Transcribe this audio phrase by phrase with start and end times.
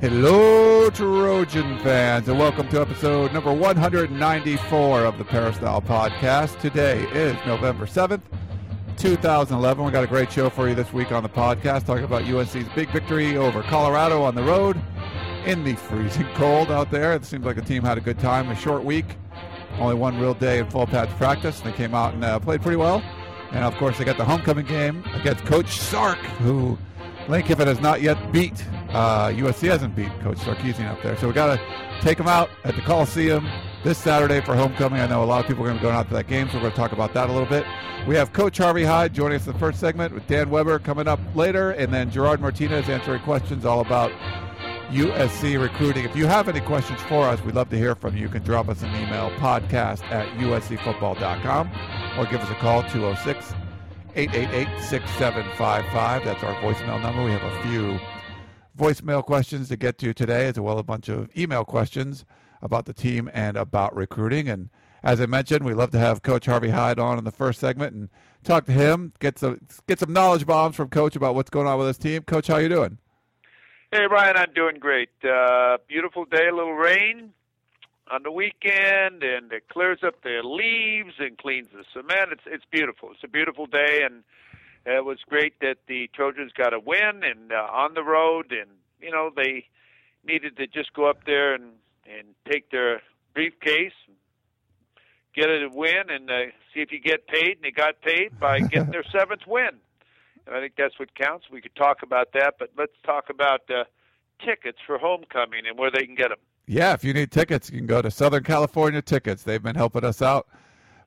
[0.00, 6.60] Hello, Trojan fans, and welcome to episode number 194 of the Peristyle Podcast.
[6.60, 8.20] Today is November 7th,
[8.96, 9.84] 2011.
[9.84, 12.68] We got a great show for you this week on the podcast, talking about USC's
[12.76, 14.80] big victory over Colorado on the road
[15.46, 17.12] in the freezing cold out there.
[17.14, 19.16] It seems like the team had a good time, a short week,
[19.80, 21.58] only one real day in full patch practice.
[21.58, 23.02] They came out and uh, played pretty well.
[23.50, 26.78] And of course, they got the homecoming game against Coach Sark, who
[27.26, 28.64] Lane Kiffin has not yet beat.
[28.88, 31.16] Uh, USC hasn't beat Coach Sarkisian up there.
[31.18, 33.48] So we got to take him out at the Coliseum
[33.84, 35.00] this Saturday for homecoming.
[35.00, 36.48] I know a lot of people are going to be going out to that game,
[36.48, 37.64] so we're going to talk about that a little bit.
[38.06, 41.06] We have Coach Harvey Hyde joining us in the first segment with Dan Weber coming
[41.06, 44.10] up later, and then Gerard Martinez answering questions all about
[44.90, 46.06] USC recruiting.
[46.06, 48.22] If you have any questions for us, we'd love to hear from you.
[48.22, 51.70] You can drop us an email, podcast at uscfootball.com,
[52.18, 53.52] or give us a call, 206
[54.14, 56.24] 888 6755.
[56.24, 57.22] That's our voicemail number.
[57.22, 57.98] We have a few
[58.78, 62.24] voicemail questions to get to today, as well as a bunch of email questions
[62.62, 64.48] about the team and about recruiting.
[64.48, 64.70] And
[65.02, 67.94] as I mentioned, we love to have Coach Harvey Hyde on in the first segment
[67.94, 68.08] and
[68.44, 71.78] talk to him, get some get some knowledge bombs from Coach about what's going on
[71.78, 72.22] with his team.
[72.22, 72.98] Coach, how you doing?
[73.90, 75.10] Hey, Brian, I'm doing great.
[75.24, 77.32] Uh, beautiful day, a little rain
[78.10, 82.32] on the weekend, and it clears up the leaves and cleans the cement.
[82.32, 83.10] It's it's beautiful.
[83.12, 84.24] It's a beautiful day, and
[84.96, 88.70] it was great that the Trojans got a win and uh, on the road, and
[89.00, 89.66] you know they
[90.26, 91.72] needed to just go up there and
[92.06, 93.02] and take their
[93.34, 93.92] briefcase,
[95.34, 96.34] get a win, and uh,
[96.72, 97.56] see if you get paid.
[97.56, 99.70] And they got paid by getting their seventh win.
[100.46, 101.46] And I think that's what counts.
[101.52, 103.84] We could talk about that, but let's talk about uh,
[104.44, 106.38] tickets for homecoming and where they can get them.
[106.66, 109.42] Yeah, if you need tickets, you can go to Southern California Tickets.
[109.42, 110.48] They've been helping us out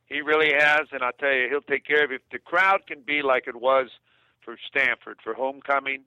[0.07, 2.17] He really has, and I'll tell you, he'll take care of you.
[2.17, 3.87] If the crowd can be like it was
[4.41, 6.03] for Stanford for homecoming,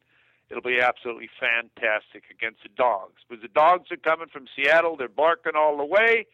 [0.51, 3.23] it'll be absolutely fantastic against the dogs.
[3.29, 6.27] Because the dogs are coming from Seattle, they're barking all the way.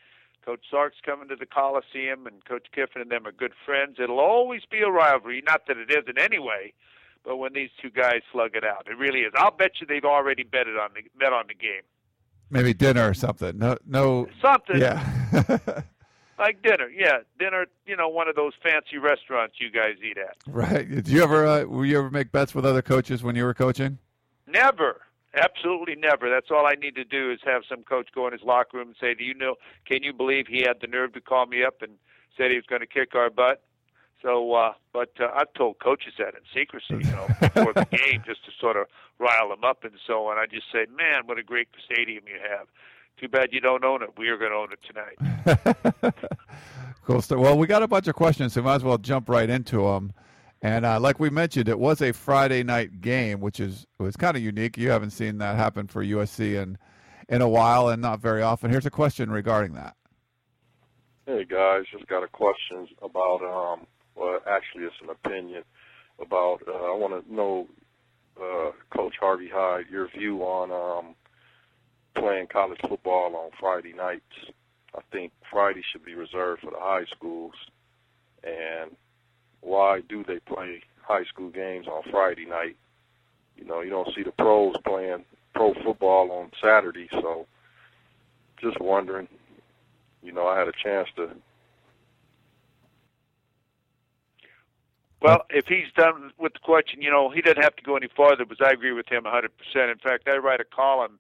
[0.44, 3.98] Coach Sark's coming to the Coliseum, and Coach Kiffin and them are good friends.
[4.02, 5.42] It'll always be a rivalry.
[5.46, 6.72] Not that it isn't anyway,
[7.24, 9.32] but when these two guys slug it out, it really is.
[9.36, 11.82] I'll bet you they've already betted on the bet on the game.
[12.50, 13.56] Maybe dinner or something.
[13.56, 14.26] No, no.
[14.42, 14.80] Something.
[14.80, 15.82] Yeah.
[16.42, 17.66] like dinner, yeah, dinner.
[17.86, 20.36] You know, one of those fancy restaurants you guys eat at.
[20.46, 20.88] Right.
[20.88, 21.46] Did you ever?
[21.46, 23.98] Uh, will you ever make bets with other coaches when you were coaching?
[24.46, 25.02] Never.
[25.34, 26.28] Absolutely never.
[26.28, 28.88] That's all I need to do is have some coach go in his locker room
[28.88, 29.54] and say, "Do you know?
[29.86, 31.92] Can you believe he had the nerve to call me up and
[32.36, 33.62] said he was going to kick our butt?"
[34.20, 38.22] So, uh, but uh, I've told coaches that in secrecy, you know, before the game,
[38.26, 38.86] just to sort of
[39.18, 40.38] rile them up and so on.
[40.38, 42.68] I just say, "Man, what a great stadium you have."
[43.18, 44.10] Too bad you don't own it.
[44.16, 46.14] We are going to own it tonight.
[47.04, 47.38] cool stuff.
[47.38, 49.82] Well, we got a bunch of questions, so we might as well jump right into
[49.82, 50.12] them.
[50.62, 54.36] And uh, like we mentioned, it was a Friday night game, which is was kind
[54.36, 54.78] of unique.
[54.78, 56.78] You haven't seen that happen for USC in
[57.28, 58.70] in a while, and not very often.
[58.70, 59.96] Here's a question regarding that.
[61.26, 63.42] Hey guys, just got a question about.
[63.42, 65.64] Um, well, actually, it's an opinion
[66.20, 66.60] about.
[66.66, 67.66] Uh, I want to know,
[68.40, 71.14] uh, Coach Harvey Hyde, your view on um,
[72.14, 74.22] playing college football on Friday nights.
[74.96, 77.54] I think Friday should be reserved for the high schools,
[78.44, 78.90] and
[79.60, 82.76] why do they play high school games on Friday night?
[83.56, 85.24] You know, you don't see the pros playing
[85.54, 87.46] pro football on Saturday, so
[88.60, 89.28] just wondering.
[90.22, 91.30] You know, I had a chance to.
[95.20, 98.08] Well, if he's done with the question, you know, he doesn't have to go any
[98.16, 99.46] farther because I agree with him 100%.
[99.76, 101.18] In fact, I write a column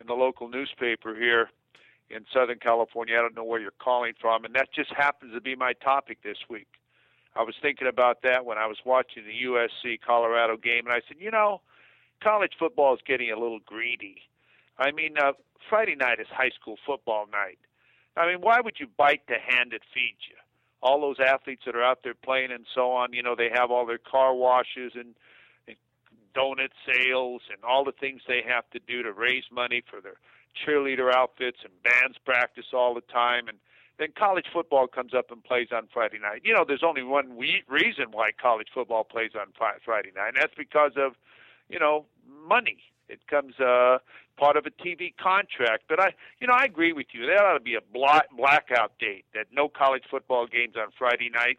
[0.00, 1.50] in the local newspaper here
[2.10, 3.16] in Southern California.
[3.18, 6.18] I don't know where you're calling from, and that just happens to be my topic
[6.22, 6.68] this week.
[7.36, 11.00] I was thinking about that when I was watching the USC Colorado game, and I
[11.06, 11.60] said, you know,
[12.22, 14.22] college football is getting a little greedy.
[14.78, 15.32] I mean, uh,
[15.68, 17.58] Friday night is high school football night.
[18.16, 20.36] I mean, why would you bite the hand that feeds you?
[20.80, 23.12] all those athletes that are out there playing and so on.
[23.12, 25.14] You know, they have all their car washes and, and
[26.34, 30.16] donut sales and all the things they have to do to raise money for their
[30.66, 33.58] cheerleader outfits and bands practice all the time and
[33.98, 36.42] then college football comes up and plays on Friday night.
[36.44, 39.48] You know, there's only one we- reason why college football plays on
[39.84, 41.14] Friday night, and that's because of,
[41.68, 42.06] you know,
[42.46, 42.78] money.
[43.08, 43.98] It comes uh,
[44.36, 45.84] part of a TV contract.
[45.88, 47.26] But I, you know, I agree with you.
[47.26, 51.30] There ought to be a black, blackout date that no college football games on Friday
[51.30, 51.58] night.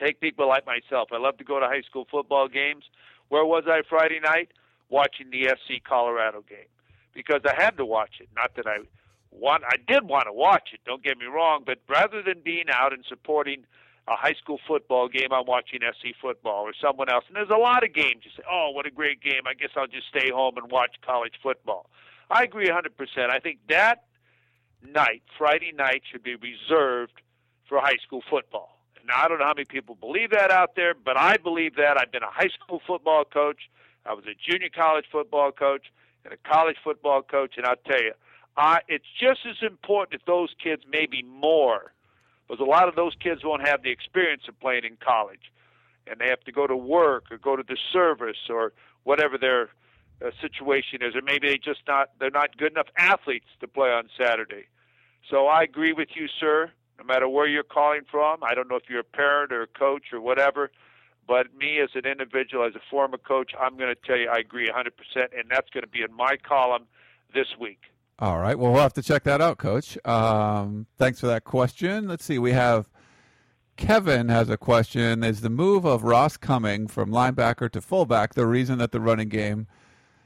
[0.00, 1.10] Take people like myself.
[1.12, 2.84] I love to go to high school football games.
[3.32, 4.50] Where was I Friday night?
[4.90, 6.68] Watching the SC Colorado game
[7.14, 8.28] because I had to watch it.
[8.36, 8.80] Not that I
[9.30, 12.66] want I did want to watch it, don't get me wrong, but rather than being
[12.70, 13.64] out and supporting
[14.06, 17.24] a high school football game, I'm watching SC football or someone else.
[17.26, 19.46] And there's a lot of games you say, "Oh, what a great game.
[19.46, 21.88] I guess I'll just stay home and watch college football."
[22.28, 23.30] I agree 100%.
[23.30, 24.04] I think that
[24.82, 27.22] night, Friday night should be reserved
[27.66, 28.76] for high school football.
[29.06, 31.98] Now, I don't know how many people believe that out there, but I believe that.
[31.98, 33.68] I've been a high school football coach.
[34.06, 35.86] I was a junior college football coach
[36.24, 38.12] and a college football coach, and I'll tell you,
[38.56, 41.92] uh, it's just as important if those kids, maybe more,
[42.46, 45.52] because a lot of those kids won't have the experience of playing in college,
[46.06, 48.72] and they have to go to work or go to the service or
[49.04, 49.70] whatever their
[50.24, 53.90] uh, situation is, or maybe they just not they're not good enough athletes to play
[53.90, 54.66] on Saturday.
[55.30, 56.70] So I agree with you, sir.
[56.98, 59.66] No matter where you're calling from, I don't know if you're a parent or a
[59.66, 60.70] coach or whatever,
[61.26, 64.38] but me as an individual, as a former coach, I'm going to tell you I
[64.38, 66.84] agree 100%, and that's going to be in my column
[67.34, 67.80] this week.
[68.18, 68.58] All right.
[68.58, 69.98] Well, we'll have to check that out, Coach.
[70.06, 72.06] Um, thanks for that question.
[72.06, 72.38] Let's see.
[72.38, 72.88] We have
[73.76, 75.24] Kevin has a question.
[75.24, 79.28] Is the move of Ross Cumming from linebacker to fullback the reason that the running
[79.28, 79.66] game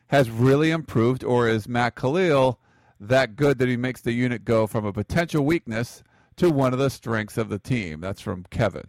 [0.09, 2.59] has really improved, or is Matt Kalil
[3.01, 6.03] that good that he makes the unit go from a potential weakness
[6.37, 8.01] to one of the strengths of the team?
[8.01, 8.87] That's from Kevin.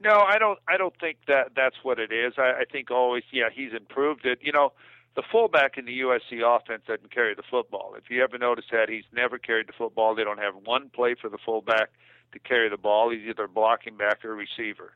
[0.00, 0.58] No, I don't.
[0.68, 2.34] I don't think that that's what it is.
[2.36, 4.38] I, I think always, yeah, he's improved it.
[4.42, 4.72] You know,
[5.16, 7.94] the fullback in the USC offense doesn't carry the football.
[7.96, 10.14] If you ever notice that, he's never carried the football.
[10.14, 11.90] They don't have one play for the fullback
[12.32, 13.10] to carry the ball.
[13.10, 14.92] He's either blocking back or receiver.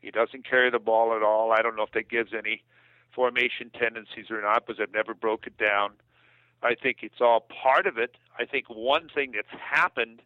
[0.00, 1.52] He doesn't carry the ball at all.
[1.52, 2.62] I don't know if that gives any
[3.14, 5.92] formation tendencies or not, because I've never broke it down.
[6.62, 8.16] I think it's all part of it.
[8.38, 10.20] I think one thing that's happened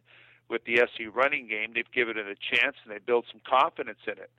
[0.51, 3.99] with the SC running game, they've given it a chance and they built some confidence
[4.05, 4.29] in it.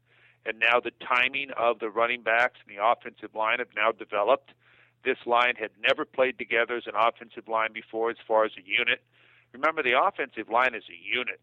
[0.45, 4.53] And now the timing of the running backs and the offensive line have now developed
[5.05, 8.67] this line had never played together as an offensive line before as far as a
[8.67, 9.03] unit.
[9.53, 11.41] Remember, the offensive line is a unit.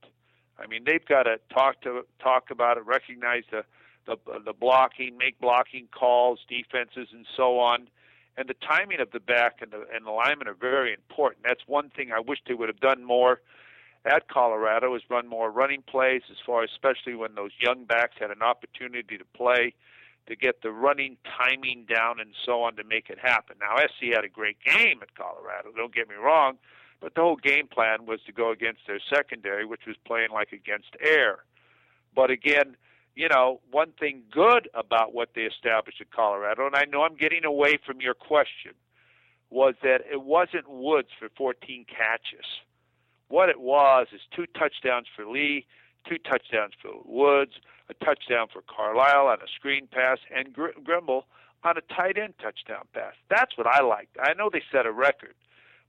[0.57, 3.63] I mean, they've got to talk to talk about it, recognize the
[4.05, 7.87] the, the blocking, make blocking calls, defenses, and so on.
[8.37, 11.43] And the timing of the back and the and the linemen are very important.
[11.43, 13.41] That's one thing I wish they would have done more
[14.05, 18.15] at Colorado has run more running plays as far as especially when those young backs
[18.19, 19.73] had an opportunity to play
[20.27, 23.57] to get the running timing down and so on to make it happen.
[23.59, 26.57] Now, SC had a great game at Colorado, don't get me wrong,
[27.01, 30.51] but the whole game plan was to go against their secondary, which was playing like
[30.51, 31.39] against air.
[32.15, 32.75] But again,
[33.15, 37.15] you know, one thing good about what they established at Colorado, and I know I'm
[37.15, 38.73] getting away from your question,
[39.49, 42.45] was that it wasn't Woods for 14 catches.
[43.29, 45.65] What it was is two touchdowns for Lee,
[46.07, 47.53] two touchdowns for Woods,
[47.89, 51.23] a touchdown for Carlisle on a screen pass, and Gr- Grimble
[51.63, 53.13] on a tight end touchdown pass.
[53.29, 54.17] That's what I liked.
[54.21, 55.35] I know they set a record,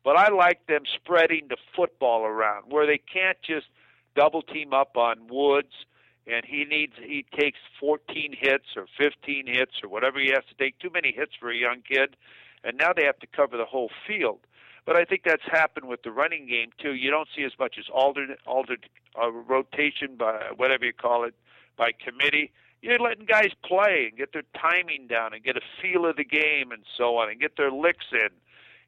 [0.05, 3.67] but I like them spreading the football around where they can't just
[4.15, 5.87] double team up on Woods
[6.27, 10.55] and he needs he takes 14 hits or 15 hits or whatever he has to
[10.63, 12.17] take too many hits for a young kid
[12.65, 14.41] and now they have to cover the whole field
[14.87, 16.95] but I think that's happened with the running game too.
[16.95, 18.89] You don't see as much as altered altered
[19.21, 21.35] uh, rotation by whatever you call it
[21.77, 22.53] by committee.
[22.83, 26.25] You're letting guys play and get their timing down and get a feel of the
[26.25, 28.31] game and so on and get their licks in.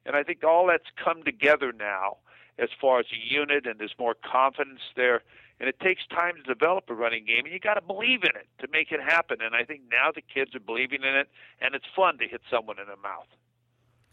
[0.05, 2.17] And I think all that's come together now
[2.57, 5.21] as far as a unit and there's more confidence there.
[5.59, 8.35] And it takes time to develop a running game, and you got to believe in
[8.35, 9.37] it to make it happen.
[9.41, 11.29] And I think now the kids are believing in it,
[11.61, 13.27] and it's fun to hit someone in the mouth.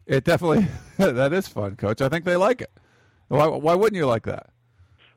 [0.06, 0.66] It definitely
[0.98, 2.00] that is fun, Coach.
[2.00, 2.70] I think they like it.
[3.28, 4.50] Why, why wouldn't you like that?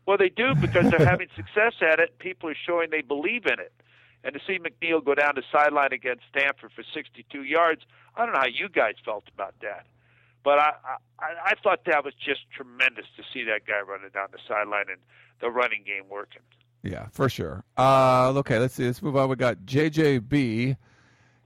[0.05, 2.19] Well, they do because they're having success at it.
[2.19, 3.73] People are showing they believe in it.
[4.23, 7.81] And to see McNeal go down the sideline against Stanford for 62 yards,
[8.15, 9.85] I don't know how you guys felt about that,
[10.43, 10.71] but I
[11.19, 14.85] I, I thought that was just tremendous to see that guy running down the sideline
[14.89, 14.99] and
[15.41, 16.41] the running game working.
[16.83, 17.63] Yeah, for sure.
[17.77, 18.85] Uh, okay, let's see.
[18.85, 19.29] Let's move on.
[19.29, 20.77] We got JJB.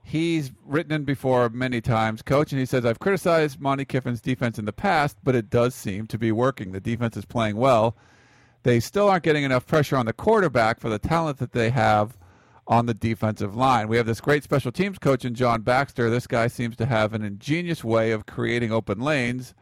[0.08, 4.58] He's written in before many times, coach, and he says, I've criticized Monty Kiffin's defense
[4.58, 6.72] in the past, but it does seem to be working.
[6.72, 7.94] The defense is playing well.
[8.62, 12.16] they still aren't getting enough pressure on the quarterback for the talent that they have
[12.66, 13.88] on the defensive line.
[13.88, 16.10] We have this great special teams coach in John Baxter.
[16.10, 19.54] This guy seems to have an ingenious way of creating open lanes,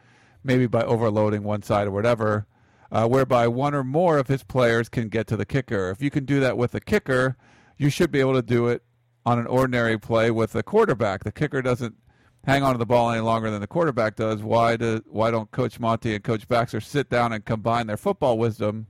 [0.42, 2.46] maybe by overloading one side or whatever,
[2.90, 5.90] uh, whereby one or more of his players can get to the kicker.
[5.90, 7.36] If you can do that with a kicker,
[7.76, 8.82] you should be able to do it
[9.26, 11.25] on an ordinary play with a quarterback.
[11.25, 11.97] The kicker doesn't
[12.45, 14.40] hang on to the ball any longer than the quarterback does.
[14.40, 18.38] Why do why don't Coach Monty and Coach Baxter sit down and combine their football
[18.38, 18.87] wisdom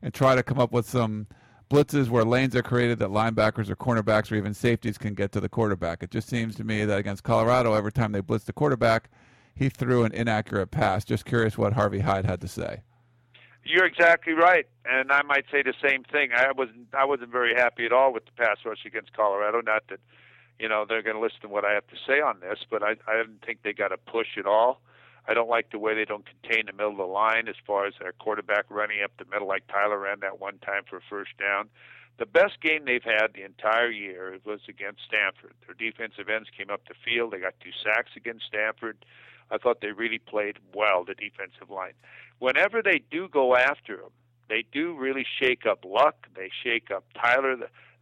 [0.00, 1.26] and try to come up with some
[1.68, 5.40] blitzes where lanes are created that linebackers or cornerbacks or even safeties can get to
[5.40, 6.02] the quarterback.
[6.02, 9.10] It just seems to me that against Colorado, every time they blitzed the quarterback,
[9.54, 11.04] he threw an inaccurate pass.
[11.04, 12.82] Just curious what Harvey Hyde had to say.
[13.64, 16.30] You're exactly right, and I might say the same thing.
[16.34, 19.60] I wasn't I wasn't very happy at all with the pass rush against Colorado.
[19.60, 20.00] Not that
[20.58, 22.82] you know they're going to listen to what I have to say on this, but
[22.82, 24.80] I I didn't think they got a push at all.
[25.28, 27.86] I don't like the way they don't contain the middle of the line as far
[27.86, 31.00] as their quarterback running up the middle like Tyler ran that one time for a
[31.08, 31.68] first down.
[32.18, 35.54] The best game they've had the entire year was against Stanford.
[35.66, 37.32] Their defensive ends came up the field.
[37.32, 39.04] They got two sacks against Stanford.
[39.50, 41.94] I thought they really played well, the defensive line.
[42.38, 44.10] Whenever they do go after them,
[44.48, 46.26] they do really shake up Luck.
[46.34, 47.56] They shake up Tyler.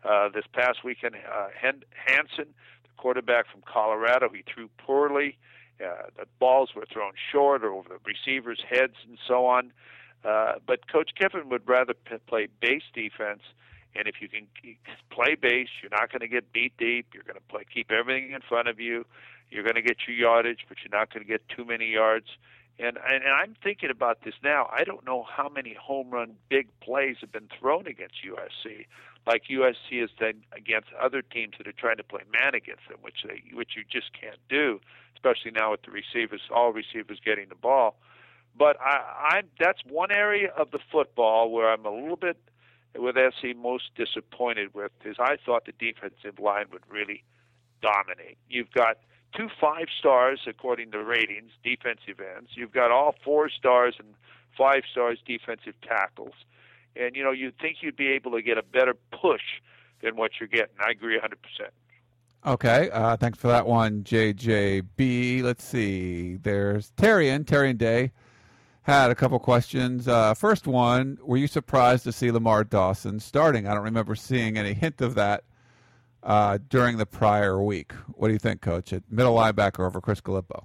[0.05, 5.37] Uh, this past weekend, uh, Hansen, the quarterback from Colorado, he threw poorly.
[5.85, 9.73] Uh, the balls were thrown short or over the receivers' heads and so on.
[10.25, 13.43] Uh, but Coach Kiffin would rather p- play base defense.
[13.95, 14.47] And if you can
[15.11, 17.07] play base, you're not going to get beat deep.
[17.13, 19.05] You're going to play, keep everything in front of you.
[19.51, 22.27] You're going to get your yardage, but you're not going to get too many yards.
[22.79, 24.69] And, and and I'm thinking about this now.
[24.73, 28.87] I don't know how many home run big plays have been thrown against USC,
[29.27, 32.99] like USC has done against other teams that are trying to play man against them,
[33.01, 34.79] which they which you just can't do
[35.19, 37.97] especially now with the receivers, all receivers getting the ball.
[38.57, 42.39] But I, I'm that's one area of the football where I'm a little bit
[42.97, 47.23] with SC most disappointed with is I thought the defensive line would really
[47.83, 48.39] dominate.
[48.49, 48.99] You've got
[49.37, 52.51] two five stars according to ratings, defensive ends.
[52.55, 54.09] You've got all four stars and
[54.57, 56.35] five stars defensive tackles.
[56.97, 59.43] And you know, you'd think you'd be able to get a better push
[60.03, 60.75] than what you're getting.
[60.81, 61.33] I agree 100%.
[62.47, 65.43] Okay, uh, thanks for that one, JJB.
[65.43, 66.37] Let's see.
[66.37, 68.13] There's Terrian, Terrian Day
[68.83, 70.09] had a couple questions.
[70.09, 73.67] Uh, first one, were you surprised to see Lamar Dawson starting?
[73.67, 75.45] I don't remember seeing any hint of that
[76.23, 77.93] uh, during the prior week.
[78.15, 78.93] What do you think, Coach?
[78.93, 80.65] At middle linebacker over Chris Galippo.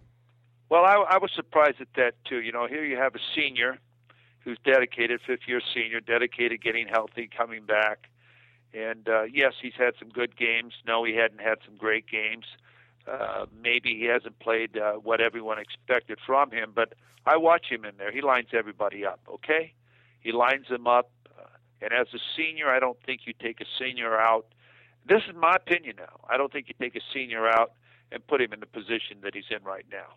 [0.69, 2.41] Well, I, I was surprised at that too.
[2.41, 3.77] You know, here you have a senior
[4.39, 8.09] who's dedicated, fifth year senior, dedicated, getting healthy, coming back.
[8.73, 10.73] And uh, yes, he's had some good games.
[10.85, 12.45] No, he hadn't had some great games.
[13.07, 16.93] Uh, maybe he hasn't played uh, what everyone expected from him, but
[17.25, 18.11] I watch him in there.
[18.11, 19.73] He lines everybody up, okay?
[20.21, 21.11] He lines them up.
[21.37, 21.43] Uh,
[21.81, 24.47] and as a senior, I don't think you take a senior out.
[25.07, 26.19] This is my opinion now.
[26.29, 27.73] I don't think you take a senior out
[28.11, 30.15] and put him in the position that he's in right now.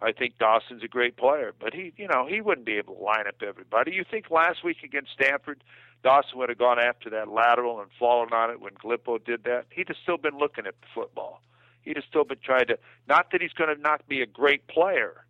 [0.00, 3.02] I think Dawson's a great player, but he, you know, he wouldn't be able to
[3.02, 3.92] line up everybody.
[3.92, 5.62] You think last week against Stanford,
[6.02, 9.64] Dawson would have gone after that lateral and fallen on it when Galippo did that,
[9.70, 11.40] he'd have still been looking at the football.
[11.82, 12.78] He'd have still been trying to.
[13.08, 15.24] Not that he's going to not be a great player,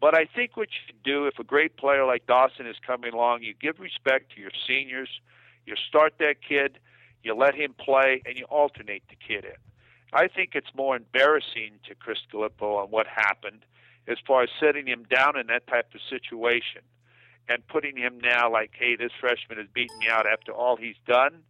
[0.00, 3.42] but I think what you do if a great player like Dawson is coming along,
[3.42, 5.08] you give respect to your seniors,
[5.66, 6.78] you start that kid,
[7.22, 9.58] you let him play, and you alternate the kid in.
[10.12, 13.64] I think it's more embarrassing to Chris Galippo on what happened
[14.06, 16.82] as far as setting him down in that type of situation
[17.48, 20.96] and putting him now like, hey, this freshman has beaten me out after all he's
[21.06, 21.42] done,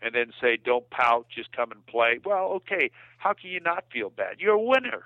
[0.00, 2.20] and then say, don't pout, just come and play.
[2.24, 4.36] Well, okay, how can you not feel bad?
[4.38, 5.04] You're a winner.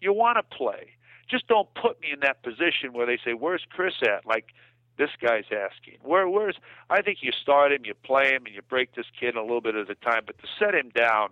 [0.00, 0.90] You want to play.
[1.30, 4.26] Just don't put me in that position where they say, where's Chris at?
[4.26, 4.48] Like
[4.96, 5.98] this guy's asking.
[6.02, 6.56] Where, where's?
[6.90, 9.60] I think you start him, you play him, and you break this kid a little
[9.60, 10.22] bit at a time.
[10.26, 11.30] But to set him down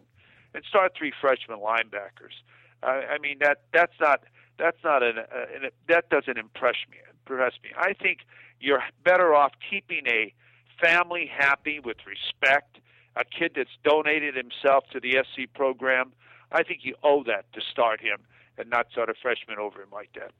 [0.54, 2.34] and start three freshman linebackers,
[2.82, 4.22] uh, I mean that that's not
[4.58, 6.98] that's not an, uh, an that doesn't impress me.
[7.10, 7.70] Impress me.
[7.76, 8.20] I think
[8.60, 10.32] you're better off keeping a
[10.80, 12.78] family happy with respect,
[13.16, 16.12] a kid that's donated himself to the SC program.
[16.50, 18.18] I think you owe that to start him
[18.58, 20.32] and not start a freshman over him like that.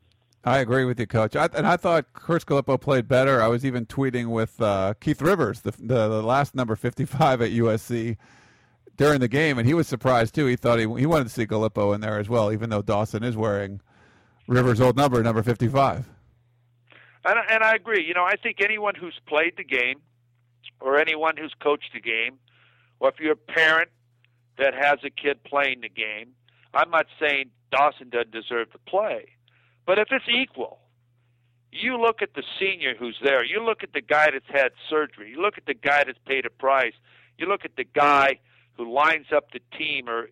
[0.45, 1.37] I agree with you, Coach.
[1.37, 3.41] I, and I thought Chris Galippo played better.
[3.41, 7.51] I was even tweeting with uh, Keith Rivers, the, the, the last number 55 at
[7.53, 8.17] USC,
[8.97, 10.47] during the game, and he was surprised too.
[10.47, 13.23] He thought he he wanted to see Galippo in there as well, even though Dawson
[13.23, 13.81] is wearing
[14.47, 16.09] Rivers' old number, number 55.
[17.25, 18.05] And, and I agree.
[18.05, 20.01] You know, I think anyone who's played the game
[20.81, 22.39] or anyone who's coached the game,
[23.01, 23.89] or if you're a parent
[24.59, 26.31] that has a kid playing the game,
[26.75, 29.27] I'm not saying Dawson doesn't deserve to play.
[29.87, 30.79] But if it's equal,
[31.73, 33.43] You look at the senior who's there.
[33.45, 35.31] You look at the guy that's had surgery.
[35.31, 36.93] You look at the guy that's paid a price.
[37.39, 38.41] You look at the guy
[38.75, 40.29] who lines up the team or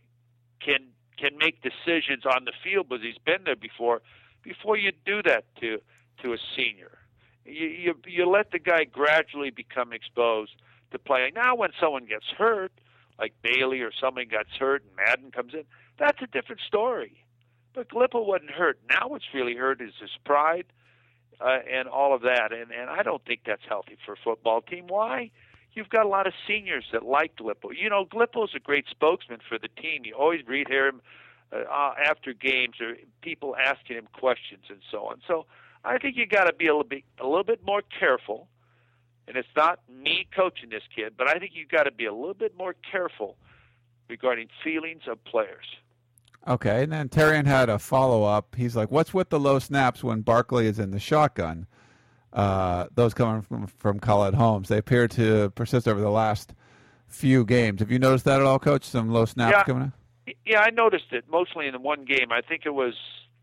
[0.61, 4.03] can can make decisions on the field because he's been there before.
[4.43, 5.79] Before you do that to
[6.23, 6.99] to a senior,
[7.47, 10.57] you you, you let the guy gradually become exposed
[10.93, 11.33] to playing.
[11.35, 12.73] Now, when someone gets hurt,
[13.19, 15.65] like Bailey or somebody gets hurt and Madden comes in,
[15.99, 17.25] that's a different story.
[17.75, 18.79] But Galippo wasn't hurt.
[18.89, 20.67] Now, what's really hurt is his pride
[21.41, 22.53] uh, and all of that.
[22.53, 24.87] And and I don't think that's healthy for a football team.
[24.89, 25.31] Why?
[25.73, 27.71] You've got a lot of seniors that like Galippo.
[27.77, 30.03] You know, Galippo's a great spokesman for the team.
[30.05, 31.01] You always read him
[31.53, 35.21] uh, uh, after games or people asking him questions and so on.
[35.29, 35.47] So
[35.85, 38.49] I think you got to be a little bit a little bit more careful.
[39.29, 42.13] And it's not me coaching this kid, but I think you've got to be a
[42.13, 43.37] little bit more careful
[44.09, 45.67] regarding feelings of players.
[46.49, 48.57] Okay, and then Terrian had a follow up.
[48.57, 51.67] He's like, "What's with the low snaps when Barkley is in the shotgun?"
[52.33, 56.55] Uh, those coming from from Khaled Holmes, they appear to persist over the last
[57.09, 57.81] few games.
[57.81, 58.85] Have you noticed that at all, Coach?
[58.85, 59.93] Some low snaps yeah, coming
[60.27, 60.35] in.
[60.47, 62.33] Yeah, I noticed it mostly in the one game.
[62.33, 62.95] I think it was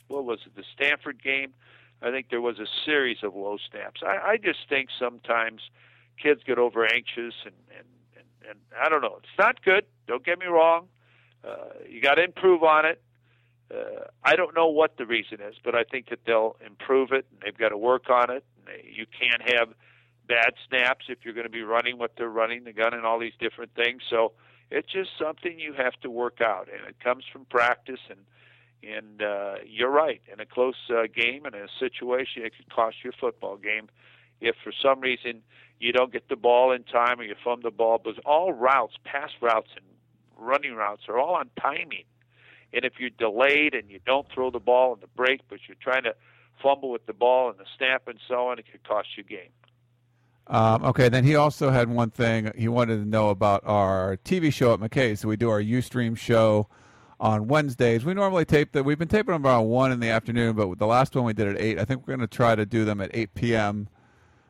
[0.07, 1.53] what was it, the Stanford game?
[2.01, 4.01] I think there was a series of low snaps.
[4.05, 5.61] I, I just think sometimes
[6.21, 9.17] kids get over anxious and, and and and I don't know.
[9.19, 9.85] It's not good.
[10.07, 10.87] Don't get me wrong.
[11.47, 13.01] Uh, you got to improve on it.
[13.73, 17.25] Uh, I don't know what the reason is, but I think that they'll improve it
[17.31, 18.45] and they've got to work on it.
[18.83, 19.69] You can't have
[20.27, 23.19] bad snaps if you're going to be running what they're running, the gun, and all
[23.19, 24.01] these different things.
[24.09, 24.33] So
[24.69, 27.99] it's just something you have to work out, and it comes from practice.
[28.09, 28.19] And
[28.83, 30.21] and uh, you're right.
[30.31, 33.89] In a close uh, game and a situation, it could cost you a football game
[34.39, 35.41] if for some reason
[35.79, 37.97] you don't get the ball in time or you fumble the ball.
[37.97, 39.85] Because all routes, pass routes, and
[40.37, 42.05] running routes are all on timing.
[42.73, 45.77] And if you're delayed and you don't throw the ball in the break, but you're
[45.81, 46.15] trying to
[46.61, 49.49] fumble with the ball and the snap and so on, it could cost you game.
[50.47, 54.51] Um, okay, then he also had one thing he wanted to know about our TV
[54.51, 55.17] show at McKay.
[55.17, 56.67] So we do our UStream show
[57.19, 58.05] on Wednesdays.
[58.05, 58.83] We normally tape that.
[58.83, 61.47] We've been taping them around one in the afternoon, but the last one we did
[61.47, 61.79] at eight.
[61.79, 63.89] I think we're going to try to do them at eight p.m.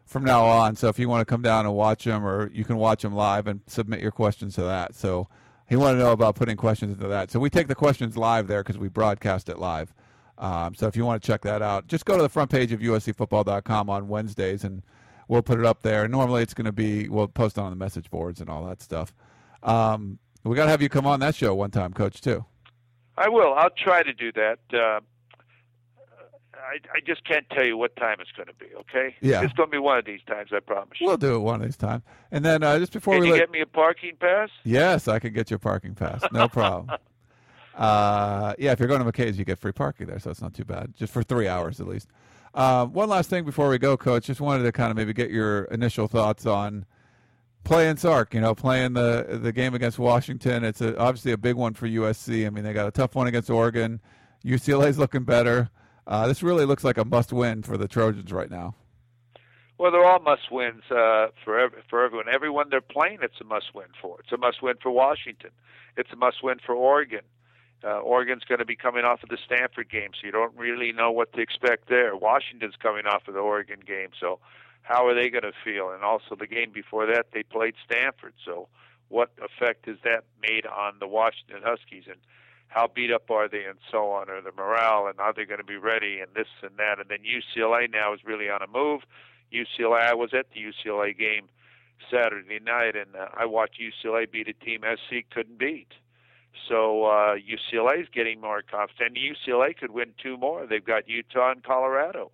[0.06, 0.76] from now on.
[0.76, 3.16] So if you want to come down and watch them, or you can watch them
[3.16, 4.94] live and submit your questions to that.
[4.94, 5.28] So
[5.68, 7.32] he wanted to know about putting questions into that.
[7.32, 9.94] So we take the questions live there because we broadcast it live.
[10.38, 12.72] Um, so if you want to check that out, just go to the front page
[12.72, 14.84] of USCFootball.com on Wednesdays and
[15.28, 16.08] we'll put it up there.
[16.08, 18.82] Normally it's going to be, we'll post it on the message boards and all that
[18.82, 19.14] stuff.
[19.64, 22.46] Um, we got to have you come on that show one time, Coach, too.
[23.18, 23.54] I will.
[23.56, 24.60] I'll try to do that.
[24.72, 25.02] Uh,
[26.58, 28.68] I, I just can't tell you what time it's going to be.
[28.76, 29.16] Okay.
[29.22, 29.44] Yeah.
[29.44, 30.52] It's going to be one of these times.
[30.54, 30.98] I promise.
[31.02, 32.04] We'll do it one of these times.
[32.32, 33.40] And then uh, just before can we you let...
[33.40, 34.50] get me a parking pass?
[34.64, 36.22] Yes, I can get you a parking pass.
[36.32, 36.98] No problem.
[37.76, 40.54] uh, yeah, if you're going to McKay's, you get free parking there, so it's not
[40.54, 40.94] too bad.
[40.96, 42.08] Just for three hours at least.
[42.54, 44.26] Uh, one last thing before we go, Coach.
[44.26, 46.86] Just wanted to kind of maybe get your initial thoughts on
[47.64, 48.34] playing Sark.
[48.34, 50.64] You know, playing the the game against Washington.
[50.64, 52.48] It's a, obviously a big one for USC.
[52.48, 54.02] I mean, they got a tough one against Oregon.
[54.44, 55.70] UCLA's looking better.
[56.08, 58.74] Uh, this really looks like a must-win for the Trojans right now.
[59.78, 62.28] Well, they're all must-wins uh, for every, for everyone.
[62.34, 64.18] Everyone they're playing, it's a must-win for.
[64.22, 65.52] It's a must-win for Washington.
[65.98, 67.22] It's a must-win for Oregon.
[67.84, 70.94] Uh, Oregon's going to be coming off of the Stanford game, so you don't really
[70.94, 72.16] know what to expect there.
[72.16, 74.40] Washington's coming off of the Oregon game, so
[74.82, 75.92] how are they going to feel?
[75.92, 78.68] And also the game before that, they played Stanford, so
[79.10, 82.06] what effect has that made on the Washington Huskies?
[82.08, 82.18] And
[82.68, 85.60] how beat up are they and so on, or the morale, and are they going
[85.60, 87.00] to be ready, and this and that.
[87.00, 89.02] And then UCLA now is really on a move.
[89.52, 91.48] UCLA, I was at the UCLA game
[92.12, 95.94] Saturday night, and uh, I watched UCLA beat a team SC couldn't beat.
[96.68, 99.18] So uh, UCLA is getting more confident.
[99.18, 100.66] And UCLA could win two more.
[100.66, 102.32] They've got Utah and Colorado.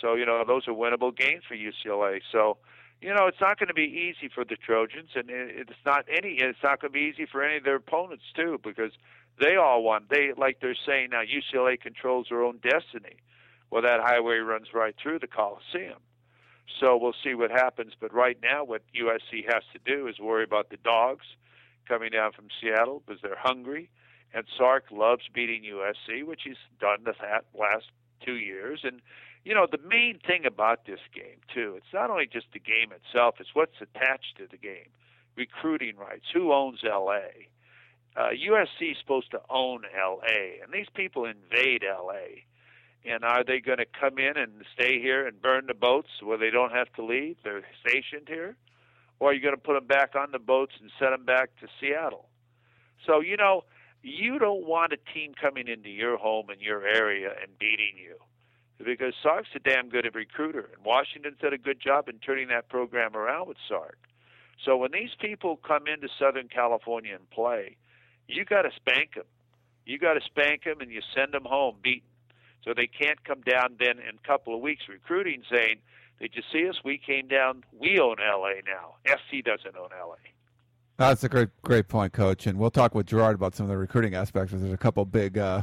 [0.00, 2.20] So you know those are winnable games for UCLA.
[2.30, 2.58] So
[3.00, 6.38] you know it's not going to be easy for the Trojans, and it's not any.
[6.38, 8.92] It's not going to be easy for any of their opponents too, because
[9.40, 10.08] they all want.
[10.10, 13.16] They like they're saying now UCLA controls their own destiny.
[13.70, 15.98] Well, that highway runs right through the Coliseum.
[16.80, 17.92] So we'll see what happens.
[17.98, 21.26] But right now, what USC has to do is worry about the dogs
[21.86, 23.90] coming down from Seattle because they're hungry.
[24.34, 27.14] And Sark loves beating USC, which he's done the
[27.58, 27.86] last
[28.24, 28.80] two years.
[28.84, 29.00] And
[29.44, 32.92] you know the main thing about this game too, it's not only just the game
[32.92, 34.90] itself; it's what's attached to the game,
[35.36, 37.48] recruiting rights, who owns LA
[38.18, 42.42] uh, USC is supposed to own LA, and these people invade LA.
[43.04, 46.36] And are they going to come in and stay here and burn the boats where
[46.36, 47.36] they don't have to leave?
[47.44, 48.56] They're stationed here,
[49.20, 51.50] or are you going to put them back on the boats and send them back
[51.60, 52.28] to Seattle?
[53.06, 53.62] So you know,
[54.02, 58.16] you don't want a team coming into your home in your area and beating you.
[58.84, 62.68] because Sark's a damn good recruiter, and Washington's did a good job in turning that
[62.68, 63.98] program around with Sark.
[64.64, 67.76] So when these people come into Southern California and play,
[68.28, 69.24] you got to spank them.
[69.84, 72.08] You got to spank them, and you send them home beaten.
[72.64, 75.76] So they can't come down then in a couple of weeks recruiting saying,
[76.20, 76.76] "Did you see us?
[76.84, 77.64] We came down.
[77.72, 78.96] We own LA now.
[79.06, 80.16] SC doesn't own LA."
[80.98, 82.46] That's a great, great point, Coach.
[82.46, 84.52] And we'll talk with Gerard about some of the recruiting aspects.
[84.52, 85.62] There's a couple big uh,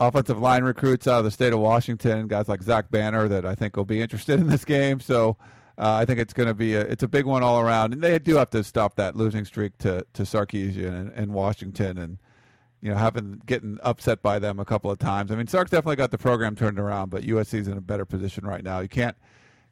[0.00, 3.54] offensive line recruits out of the state of Washington, guys like Zach Banner, that I
[3.54, 4.98] think will be interested in this game.
[4.98, 5.36] So
[5.78, 7.92] uh, I think it's going to be a, it's a big one all around.
[7.92, 11.98] And they do have to stop that losing streak to to Sarkisian and, and Washington,
[11.98, 12.18] and
[12.80, 15.30] you know having getting upset by them a couple of times.
[15.30, 18.46] I mean, Sark's definitely got the program turned around, but USC's in a better position
[18.46, 18.80] right now.
[18.80, 19.16] You can't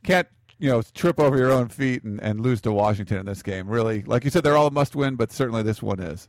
[0.03, 3.43] can't you know trip over your own feet and, and lose to Washington in this
[3.43, 3.69] game.
[3.69, 6.29] Really, like you said, they're all a must win, but certainly this one is.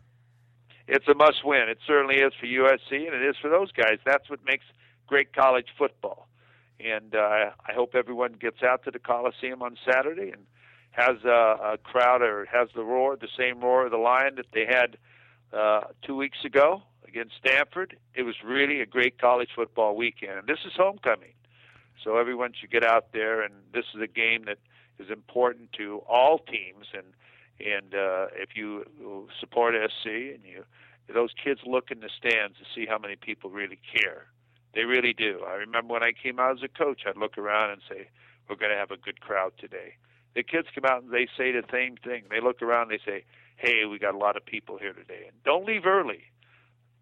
[0.88, 1.70] It's a must win.
[1.70, 4.00] It certainly is for USC, and it is for those guys.
[4.06, 4.66] That's what makes
[5.08, 6.28] great college football.
[6.84, 10.46] And uh, I hope everyone gets out to the Coliseum on Saturday and
[10.92, 14.48] has a, a crowd or has the roar, the same roar of the lion that
[14.54, 14.98] they had
[15.54, 17.98] uh, two weeks ago against Stanford.
[18.16, 20.40] It was really a great college football weekend.
[20.40, 21.34] And this is homecoming.
[22.04, 24.58] So everyone should get out there, and this is a game that
[24.98, 26.88] is important to all teams.
[26.94, 27.06] And
[27.60, 28.86] and uh, if you
[29.40, 30.64] support SC and you
[31.14, 34.28] those kids look in the stands to see how many people really care.
[34.74, 35.44] They really do.
[35.48, 38.08] I remember when I came out as a coach, I'd look around and say,
[38.48, 39.96] "We're going to have a good crowd today."
[40.34, 42.24] The kids come out and they say the same thing.
[42.30, 43.26] They look around, and they say,
[43.58, 46.32] "Hey, we got a lot of people here today." And don't leave early.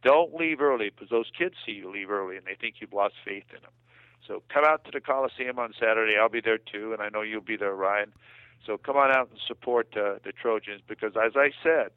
[0.01, 3.15] Don't leave early because those kids see you leave early and they think you've lost
[3.25, 3.71] faith in them.
[4.25, 6.15] So come out to the Coliseum on Saturday.
[6.17, 8.13] I'll be there too, and I know you'll be there, Ryan.
[8.65, 11.89] So come on out and support uh, the Trojans because, as I said,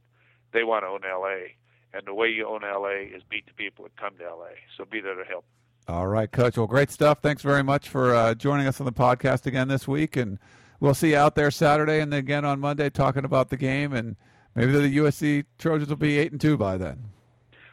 [0.52, 1.54] they want to own LA,
[1.92, 4.54] and the way you own LA is beat the people that come to LA.
[4.76, 5.44] So be there to help.
[5.88, 6.56] All right, Coach.
[6.56, 7.18] Well, great stuff.
[7.22, 10.38] Thanks very much for uh, joining us on the podcast again this week, and
[10.80, 13.92] we'll see you out there Saturday and then again on Monday talking about the game,
[13.92, 14.16] and
[14.54, 17.06] maybe the USC Trojans will be eight and two by then.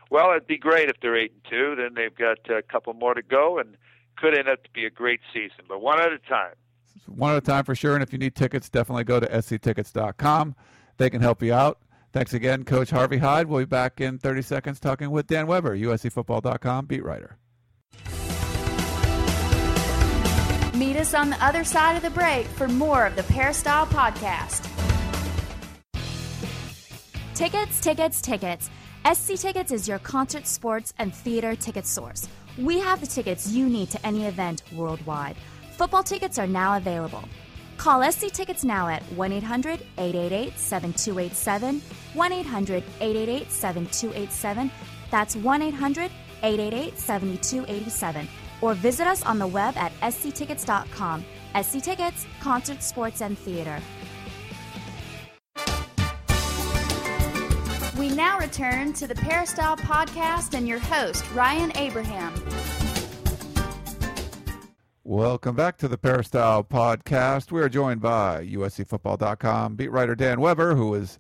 [0.10, 1.76] Well, it'd be great if they're eight and two.
[1.76, 3.78] Then they've got a couple more to go, and
[4.17, 6.56] could end up to be a great season, but one at a time.
[7.06, 7.93] One at a time for sure.
[7.93, 10.56] And if you need tickets, definitely go to sctickets.com.
[10.98, 11.80] They can help you out.
[12.12, 13.48] Thanks again, Coach Harvey Hyde.
[13.48, 17.38] We'll be back in 30 seconds talking with Dan Weber, USCFootball.com beat writer.
[20.80, 24.65] Meet us on the other side of the break for more of the Peristyle Podcast.
[27.36, 28.70] Tickets, tickets, tickets.
[29.13, 32.30] SC Tickets is your concert, sports, and theater ticket source.
[32.58, 35.36] We have the tickets you need to any event worldwide.
[35.74, 37.26] Football tickets are now available.
[37.76, 41.82] Call SC Tickets now at 1 800 888 7287.
[42.13, 44.72] 1 800 888 7287.
[45.12, 46.10] That's 1 800
[46.42, 48.30] 888 7287.
[48.62, 51.26] Or visit us on the web at sctickets.com.
[51.62, 53.80] SC Tickets, concert, sports, and theater.
[57.98, 62.34] We now return to the Peristyle Podcast and your host, Ryan Abraham.
[65.04, 67.52] Welcome back to the Peristyle Podcast.
[67.52, 71.19] We are joined by USCFootball.com beat writer Dan Weber, who is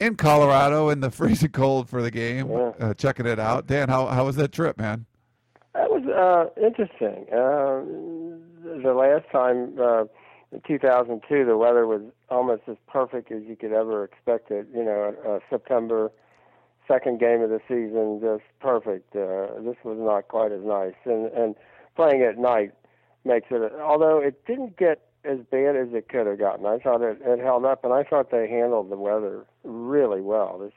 [0.00, 2.72] in Colorado in the freezing cold for the game, Yeah.
[2.80, 3.66] uh, checking it out.
[3.66, 5.06] Dan, how, how was that trip, man?
[5.78, 7.26] That was uh, interesting.
[7.30, 7.86] Uh,
[8.82, 10.06] the last time, uh,
[10.50, 14.66] in 2002, the weather was almost as perfect as you could ever expect it.
[14.74, 16.10] You know, uh, September,
[16.88, 19.14] second game of the season, just perfect.
[19.14, 21.54] Uh, this was not quite as nice, and and
[21.94, 22.72] playing at night
[23.24, 23.72] makes it.
[23.80, 27.38] Although it didn't get as bad as it could have gotten, I thought it, it
[27.38, 30.58] held up, and I thought they handled the weather really well.
[30.58, 30.72] This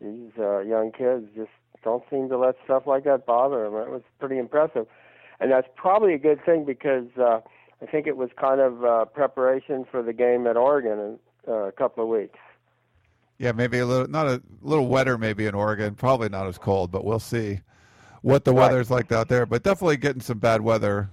[0.00, 1.50] these uh, young kids just
[1.84, 3.74] don't seem to let stuff like that bother them.
[3.74, 4.86] It was pretty impressive,
[5.40, 7.40] and that's probably a good thing because uh,
[7.82, 11.52] I think it was kind of uh, preparation for the game at Oregon in uh,
[11.68, 12.38] a couple of weeks.
[13.38, 15.94] Yeah, maybe a little, not a little wetter, maybe in Oregon.
[15.94, 17.60] Probably not as cold, but we'll see
[18.22, 18.68] what the Right.
[18.68, 19.44] weather's like out there.
[19.44, 21.10] But definitely getting some bad weather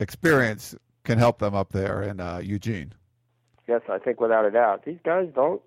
[0.00, 2.92] experience can help them up there in uh, Eugene.
[3.66, 4.86] Yes, I think without a doubt.
[4.86, 5.60] These guys don't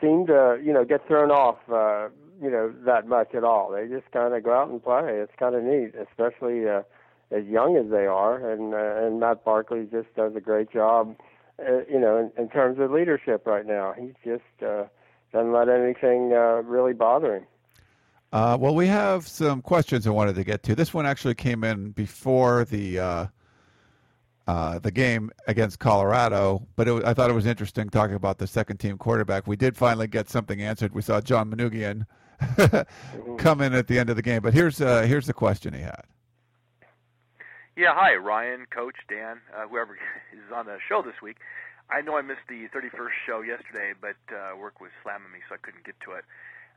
[0.00, 2.08] seem to, you know, get thrown off, uh,
[2.40, 3.70] you know, that much at all.
[3.70, 5.18] They just kind of go out and play.
[5.18, 6.82] It's kind of neat, especially uh,
[7.30, 8.50] as young as they are.
[8.50, 11.16] And uh, and Matt Barkley just does a great job,
[11.60, 13.94] uh, you know, in, in terms of leadership right now.
[13.98, 14.84] He's just uh,
[15.32, 17.46] doesn't let anything uh, really bother him.
[18.32, 20.74] Uh, well, we have some questions I wanted to get to.
[20.74, 23.26] This one actually came in before the uh,
[24.46, 28.46] uh, the game against Colorado, but it, I thought it was interesting talking about the
[28.46, 29.46] second team quarterback.
[29.46, 30.94] We did finally get something answered.
[30.94, 32.06] We saw John Manoogian
[33.38, 35.80] come in at the end of the game, but here's uh, here's the question he
[35.80, 36.04] had.
[37.76, 39.94] Yeah, hi, Ryan, Coach, Dan, uh, whoever
[40.32, 41.36] is on the show this week.
[41.90, 45.54] I know I missed the 31st show yesterday, but uh, work was slamming me, so
[45.54, 46.24] I couldn't get to it.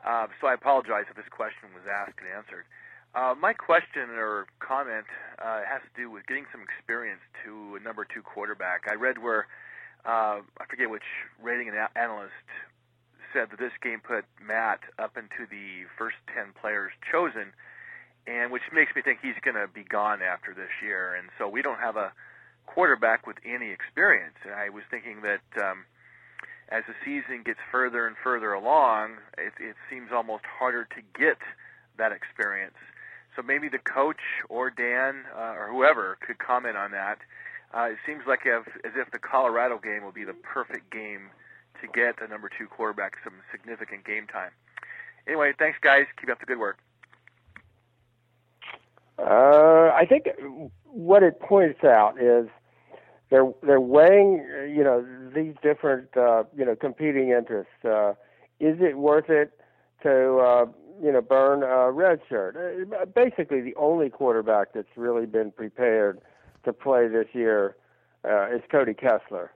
[0.05, 2.65] Uh, so I apologize if this question was asked and answered.
[3.13, 5.05] Uh, my question or comment
[5.37, 8.85] uh, has to do with getting some experience to a number two quarterback.
[8.89, 9.47] I read where
[10.05, 11.03] uh, I forget which
[11.41, 12.47] rating analyst
[13.33, 17.53] said that this game put Matt up into the first ten players chosen,
[18.27, 21.15] and which makes me think he's going to be gone after this year.
[21.15, 22.13] And so we don't have a
[22.67, 24.35] quarterback with any experience.
[24.43, 25.85] And I was thinking that um,
[26.69, 31.37] as the season gets further and further along, it, it seems almost harder to get
[31.97, 32.77] that experience.
[33.35, 37.19] So maybe the coach or Dan uh, or whoever could comment on that.
[37.73, 41.31] Uh, it seems like if, as if the Colorado game will be the perfect game
[41.81, 44.51] to get a number two quarterback some significant game time.
[45.27, 46.05] Anyway, thanks guys.
[46.19, 46.77] Keep up the good work.
[49.19, 50.27] Uh, I think
[50.85, 52.47] what it points out is
[53.29, 57.85] they're they're weighing you know these different uh, you know competing interests.
[57.85, 58.11] Uh,
[58.59, 59.51] is it worth it
[60.03, 60.65] to uh,
[61.01, 62.55] you know burn a red shirt?
[62.57, 66.19] Uh, basically, the only quarterback that's really been prepared
[66.65, 67.75] to play this year
[68.25, 69.51] uh, is Cody Kessler.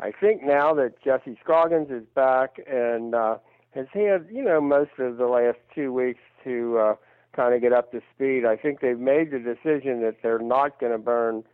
[0.00, 3.38] I think now that Jesse Scroggins is back and uh,
[3.74, 6.94] has had you know most of the last two weeks to uh,
[7.34, 10.78] kind of get up to speed, I think they've made the decision that they're not
[10.80, 11.44] going to burn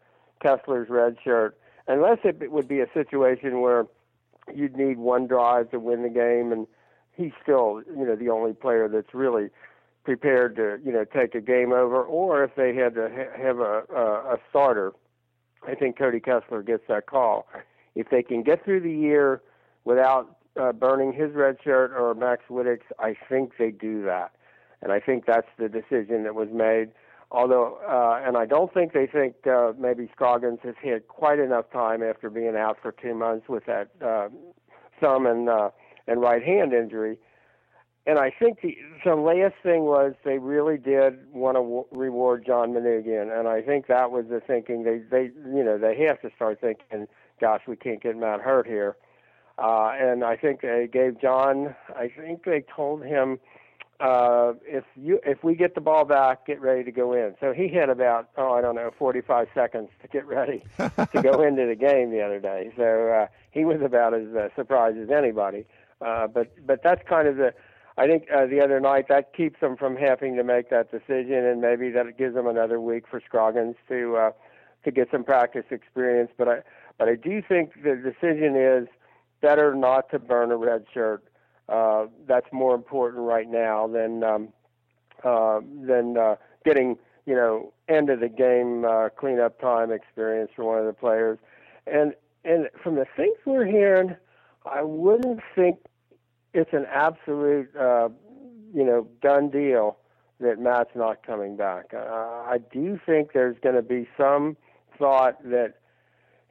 [0.42, 3.87] Kessler's red shirt unless it would be a situation where
[4.55, 6.66] you'd need one drive to win the game, and
[7.16, 9.48] he's still, you know, the only player that's really
[10.05, 13.59] prepared to, you know, take a game over, or if they had to ha- have
[13.59, 14.92] a, a, a starter,
[15.66, 17.46] I think Cody Kessler gets that call.
[17.94, 19.42] If they can get through the year
[19.85, 24.33] without uh, burning his red shirt or Max Wittek's, I think they do that.
[24.83, 26.90] And I think that's the decision that was made.
[27.33, 31.70] Although, uh, and I don't think they think uh, maybe Scroggins has had quite enough
[31.72, 34.29] time after being out for two months with that uh,
[35.00, 35.70] thumb and uh,
[36.09, 37.18] and right hand injury.
[38.07, 42.44] And I think the the last thing was they really did want to w- reward
[42.44, 44.83] John Manoogian, and I think that was the thinking.
[44.83, 47.07] They they you know they have to start thinking,
[47.40, 48.96] gosh, we can't get Matt hurt here.
[49.59, 51.74] Uh, and I think they gave John.
[51.94, 53.38] I think they told him
[54.00, 57.35] uh, if you if we get the ball back, get ready to go in.
[57.40, 61.42] So he had about oh I don't know 45 seconds to get ready to go
[61.46, 62.72] into the game the other day.
[62.76, 65.66] So uh, he was about as uh, surprised as anybody.
[66.00, 67.53] Uh, but but that's kind of the
[67.98, 71.44] I think uh, the other night that keeps them from having to make that decision,
[71.44, 74.31] and maybe that gives them another week for Scroggins to uh,
[74.85, 76.31] to get some practice experience.
[76.38, 76.62] But I
[77.00, 78.86] but I do think the decision is
[79.40, 81.24] better not to burn a red shirt
[81.70, 84.48] uh, that's more important right now than um,
[85.24, 90.66] uh, than uh, getting you know end of the game uh, cleanup time experience for
[90.66, 91.38] one of the players.
[91.86, 92.12] And
[92.44, 94.14] and from the things we're hearing,
[94.66, 95.78] I wouldn't think
[96.52, 98.10] it's an absolute uh,
[98.74, 99.96] you know done deal
[100.38, 101.94] that Matt's not coming back.
[101.94, 104.58] Uh, I do think there's going to be some
[104.98, 105.79] thought that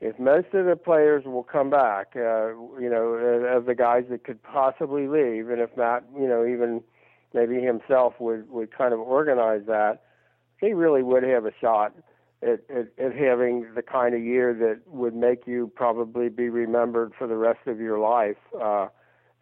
[0.01, 3.13] if most of the players will come back, uh, you know,
[3.55, 6.81] of the guys that could possibly leave, and if Matt, you know, even
[7.33, 10.03] maybe himself would would kind of organize that,
[10.59, 11.93] he really would have a shot
[12.41, 17.11] at, at, at having the kind of year that would make you probably be remembered
[17.17, 18.87] for the rest of your life uh,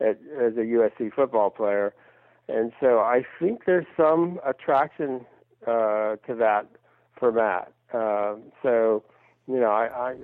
[0.02, 1.94] at, as a USC football player.
[2.48, 5.26] And so I think there's some attraction
[5.68, 6.68] uh, to that
[7.20, 7.72] for Matt.
[7.94, 9.04] Uh, so
[9.48, 10.16] you know, I, I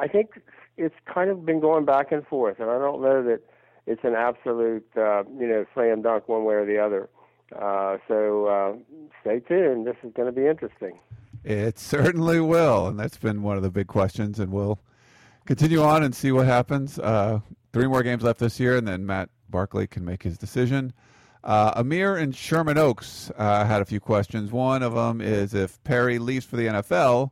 [0.00, 0.40] I think
[0.76, 3.40] it's kind of been going back and forth, and I don't know that
[3.86, 7.08] it's an absolute uh, you know slam dunk one way or the other.
[7.54, 8.72] Uh, so uh,
[9.22, 9.86] stay tuned.
[9.86, 10.98] This is going to be interesting.
[11.44, 14.78] It certainly will, and that's been one of the big questions, and we'll
[15.46, 16.98] continue on and see what happens.
[16.98, 17.40] Uh,
[17.72, 20.92] three more games left this year, and then Matt Barkley can make his decision.
[21.42, 24.50] Uh, Amir and Sherman Oaks uh, had a few questions.
[24.52, 27.30] One of them is if Perry leaves for the NFL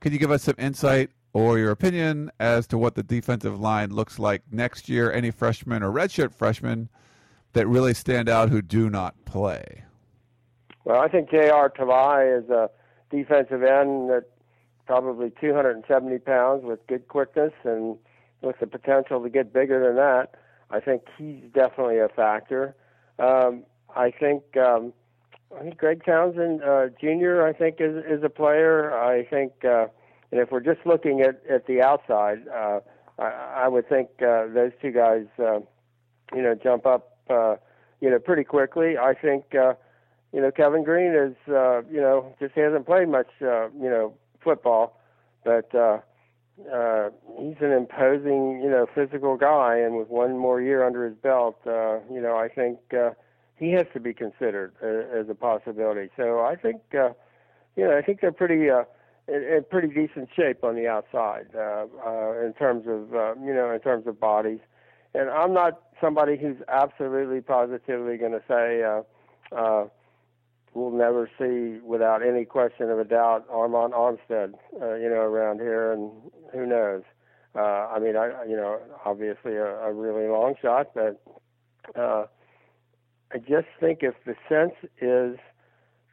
[0.00, 3.90] can you give us some insight or your opinion as to what the defensive line
[3.90, 5.12] looks like next year?
[5.12, 6.88] Any freshmen or redshirt freshmen
[7.52, 9.84] that really stand out who do not play?
[10.84, 11.70] Well, I think J.R.
[11.70, 12.70] Tavai is a
[13.10, 14.24] defensive end that
[14.86, 17.98] probably 270 pounds with good quickness and
[18.40, 20.34] with the potential to get bigger than that.
[20.70, 22.74] I think he's definitely a factor.
[23.18, 24.92] Um, I think um,
[25.56, 27.42] I think Greg Townsend uh, Jr.
[27.42, 28.92] I think is is a player.
[28.96, 29.86] I think, uh,
[30.30, 32.80] and if we're just looking at at the outside, uh,
[33.18, 35.60] I, I would think uh, those two guys, uh,
[36.34, 37.56] you know, jump up, uh,
[38.00, 38.96] you know, pretty quickly.
[38.98, 39.74] I think, uh,
[40.32, 44.14] you know, Kevin Green is, uh, you know, just hasn't played much, uh, you know,
[44.44, 45.00] football,
[45.44, 45.98] but uh,
[46.72, 51.16] uh, he's an imposing, you know, physical guy, and with one more year under his
[51.16, 53.10] belt, uh, you know, I think uh,
[53.58, 56.10] he has to be considered uh, as a possibility.
[56.16, 57.10] So I think, uh,
[57.76, 58.70] you know, I think they're pretty.
[58.70, 58.84] Uh,
[59.28, 63.54] in, in pretty decent shape on the outside uh, uh, in terms of uh, you
[63.54, 64.60] know in terms of bodies,
[65.14, 69.02] and I'm not somebody who's absolutely positively going to say uh,
[69.54, 69.88] uh,
[70.74, 75.60] we'll never see without any question of a doubt Armand Armstead, uh, you know, around
[75.60, 76.10] here, and
[76.52, 77.02] who knows.
[77.54, 81.20] Uh, I mean, I you know, obviously a, a really long shot, but
[81.94, 82.26] uh,
[83.32, 85.38] I just think if the sense is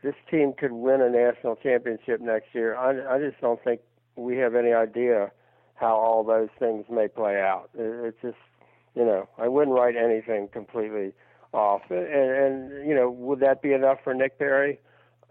[0.03, 3.81] this team could win a national championship next year, I, I just don't think
[4.15, 5.31] we have any idea
[5.75, 7.69] how all those things may play out.
[7.73, 8.37] It, it's just,
[8.95, 11.13] you know, I wouldn't write anything completely
[11.53, 11.81] off.
[11.89, 14.79] And, and you know, would that be enough for Nick Perry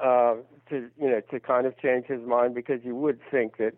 [0.00, 0.36] uh,
[0.70, 2.54] to you know to kind of change his mind?
[2.54, 3.74] Because you would think that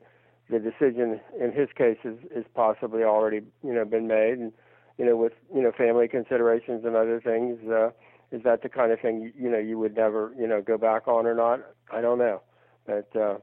[0.48, 4.52] the decision in his case is, is possibly already you know been made, and
[4.98, 7.58] you know with you know family considerations and other things.
[7.68, 7.90] Uh,
[8.32, 11.06] is that the kind of thing you, know you would never you know go back
[11.06, 11.60] on or not?
[11.90, 12.42] I don't know,
[12.86, 13.38] but uh,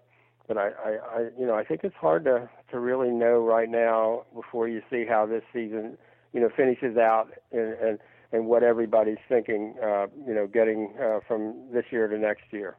[0.47, 3.69] but I, I, I you know I think it's hard to to really know right
[3.69, 5.97] now before you see how this season
[6.33, 7.99] you know finishes out and and
[8.33, 12.75] and what everybody's thinking, uh, you know, getting uh, from this year to next year.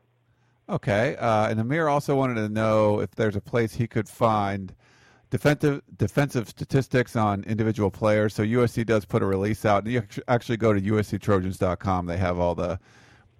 [0.68, 4.74] Okay, uh, and Amir also wanted to know if there's a place he could find
[5.34, 8.32] defensive defensive statistics on individual players.
[8.34, 12.06] So USC does put a release out, and you actually go to usctrojans.com.
[12.06, 12.78] They have all the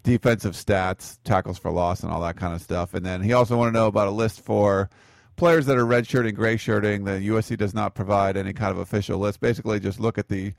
[0.02, 2.94] defensive stats, tackles for loss, and all that kind of stuff.
[2.94, 4.90] And then he also want to know about a list for
[5.37, 7.04] players that are redshirting, gray shirting.
[7.04, 9.38] The USC does not provide any kind of official list.
[9.38, 10.52] Basically, just look at the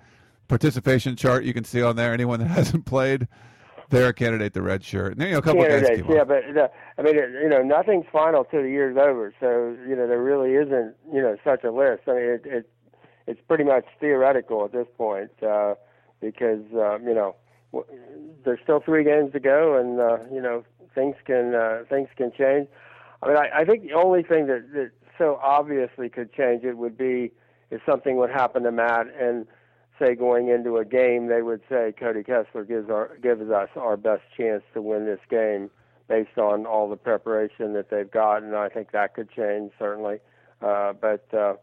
[0.47, 2.13] participation chart you can see on there.
[2.13, 3.27] Anyone that hasn't played,
[3.95, 5.13] they're a candidate to red shirt.
[5.13, 7.49] And then, you know, a couple Candidates, guys yeah, but uh, I mean, it, you
[7.49, 9.34] know, nothing's final till the year's over.
[9.39, 12.03] So you know, there really isn't you know such a list.
[12.08, 12.69] I mean, it, it
[13.27, 15.75] it's pretty much theoretical at this point uh,
[16.21, 17.36] because uh, you know
[17.71, 17.99] w-
[18.43, 22.31] there's still three games to go, and uh, you know things can uh, things can
[22.38, 22.67] change.
[23.21, 26.77] I mean, I, I think the only thing that, that so obviously could change it
[26.77, 27.31] would be
[27.71, 29.47] if something would happen to Matt and
[29.99, 33.97] say going into a game, they would say Cody Kessler gives our gives us our
[33.97, 35.69] best chance to win this game
[36.08, 40.19] based on all the preparation that they've got, and I think that could change certainly.
[40.62, 41.55] Uh, but uh,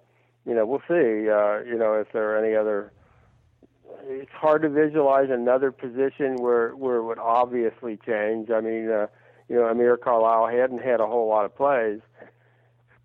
[0.46, 1.28] you know, we'll see.
[1.28, 2.92] Uh, you know, if there are any other.
[4.04, 8.50] It's hard to visualize another position where where it would obviously change.
[8.50, 9.06] I mean, uh,
[9.48, 12.00] you know, Amir Carlisle hadn't had a whole lot of plays,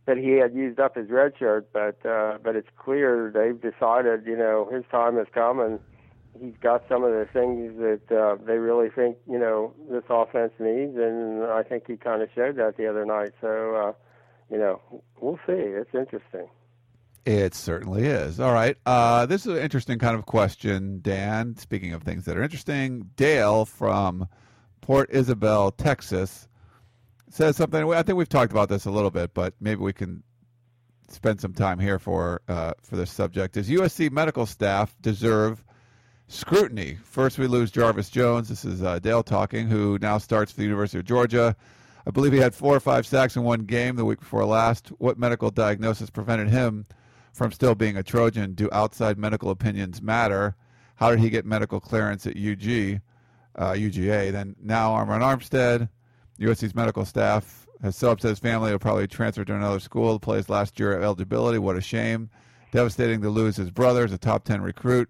[0.08, 4.26] that he had used up his red shirt, but uh, but it's clear they've decided,
[4.26, 5.80] you know, his time has come, and
[6.40, 10.54] he's got some of the things that uh, they really think, you know, this offense
[10.60, 13.34] needs, and I think he kind of showed that the other night.
[13.42, 13.94] So, uh,
[14.50, 14.82] you know,
[15.20, 15.54] we'll see.
[15.54, 16.48] It's interesting.
[17.26, 18.40] It certainly is.
[18.40, 18.78] All right.
[18.86, 21.58] Uh, this is an interesting kind of question, Dan.
[21.58, 24.30] Speaking of things that are interesting, Dale from
[24.80, 26.48] Port Isabel, Texas
[27.30, 27.92] says something.
[27.94, 30.24] I think we've talked about this a little bit, but maybe we can
[31.10, 33.56] spend some time here for uh, for this subject.
[33.56, 35.64] Does USC medical staff deserve
[36.28, 36.98] scrutiny?
[37.04, 38.50] First, we lose Jarvis Jones.
[38.50, 41.56] This is uh, Dale talking, who now starts for the University of Georgia.
[42.06, 44.90] I believe he had four or five sacks in one game the week before last.
[44.98, 46.86] What medical diagnosis prevented him
[47.34, 48.54] from still being a Trojan?
[48.54, 50.56] Do outside medical opinions matter?
[50.96, 53.02] How did he get medical clearance at UG,
[53.56, 54.32] uh, UGA?
[54.32, 55.90] Then now Armand Armstead
[56.40, 60.20] USC's medical staff has so upset his family he'll probably transfer to another school to
[60.20, 61.58] play his last year of eligibility.
[61.60, 62.30] What a shame.
[62.72, 65.10] Devastating to lose his brother as a top 10 recruit.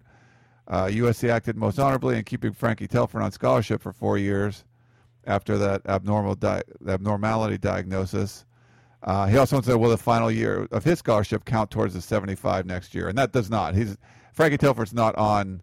[0.67, 4.65] Uh, USC acted most honorably in keeping Frankie Telford on scholarship for four years
[5.25, 8.45] after that abnormal di- abnormality diagnosis.
[9.03, 12.65] Uh, he also said, "Will the final year of his scholarship count towards the 75
[12.65, 13.75] next year?" And that does not.
[13.75, 13.97] He's
[14.33, 15.61] Frankie Telford's not on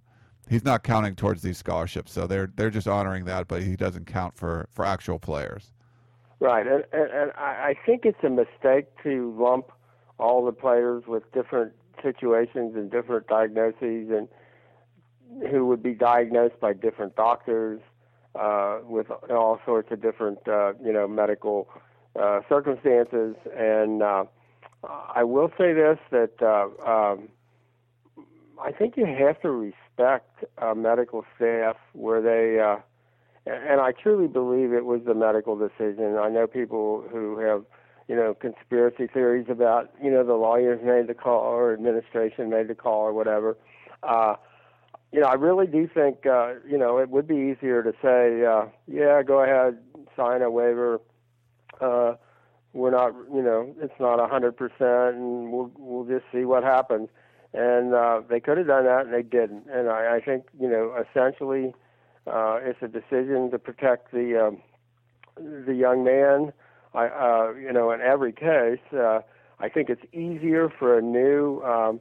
[0.48, 2.12] he's not counting towards these scholarships.
[2.12, 5.72] So they're they're just honoring that, but he doesn't count for for actual players.
[6.40, 9.70] Right, and, and, and I think it's a mistake to lump
[10.18, 11.72] all the players with different
[12.03, 14.28] situations and different diagnoses, and
[15.51, 17.80] who would be diagnosed by different doctors
[18.34, 21.68] uh, with all sorts of different uh, you know medical
[22.20, 23.36] uh, circumstances.
[23.57, 24.24] And uh,
[25.14, 27.28] I will say this that uh, um,
[28.62, 29.51] I think you have to
[29.97, 32.76] respect uh, medical staff where they, uh,
[33.47, 36.16] and I truly believe it was the medical decision.
[36.16, 37.64] I know people who have,
[38.09, 42.68] you know, conspiracy theories about, you know, the lawyers made the call or administration made
[42.68, 43.57] the call or whatever.
[44.03, 44.36] Uh,
[45.12, 48.45] you know, I really do think, uh, you know, it would be easier to say,
[48.45, 49.78] uh, yeah, go ahead,
[50.16, 51.01] sign a waiver,
[51.80, 52.14] uh,
[52.72, 56.64] we're not, you know, it's not a hundred percent, and we'll we'll just see what
[56.64, 57.09] happens.
[57.55, 59.66] And uh, they could have done that, and they didn't.
[59.70, 61.72] And I, I think, you know, essentially,
[62.26, 64.59] uh, it's a decision to protect the um,
[65.36, 66.52] the young man.
[66.94, 69.20] I, uh, you know, in every case, uh,
[69.61, 72.00] I think it's easier for a new um,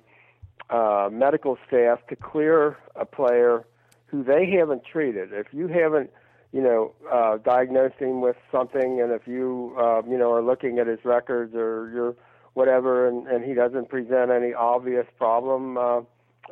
[0.69, 3.65] uh, medical staff to clear a player
[4.07, 5.33] who they haven't treated.
[5.33, 6.11] If you haven't,
[6.51, 10.79] you know, uh, diagnosed him with something, and if you, uh, you know, are looking
[10.79, 12.15] at his records or your
[12.53, 16.01] whatever, and, and he doesn't present any obvious problem, uh,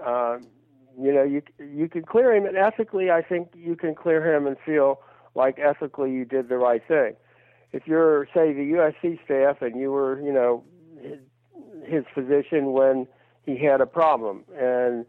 [0.03, 0.37] uh,
[0.99, 4.45] you know, you you can clear him, and ethically, I think you can clear him
[4.47, 5.01] and feel
[5.35, 7.15] like ethically you did the right thing.
[7.71, 10.63] If you're, say, the USC staff, and you were, you know,
[11.01, 11.19] his,
[11.85, 13.07] his physician when
[13.45, 15.05] he had a problem, and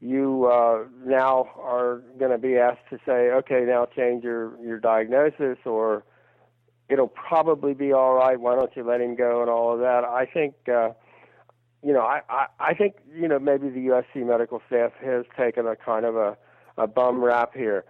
[0.00, 4.78] you uh, now are going to be asked to say, okay, now change your your
[4.78, 6.04] diagnosis, or
[6.88, 8.38] it'll probably be all right.
[8.38, 10.04] Why don't you let him go and all of that?
[10.04, 10.90] I think, uh,
[11.82, 15.66] you know, I, I I think you know maybe the USC medical staff has taken
[15.66, 16.36] a kind of a
[16.76, 17.84] a bum rap here.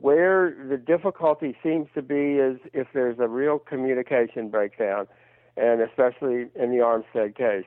[0.00, 5.06] Where the difficulty seems to be is if there's a real communication breakdown,
[5.56, 7.64] and especially in the Armstead case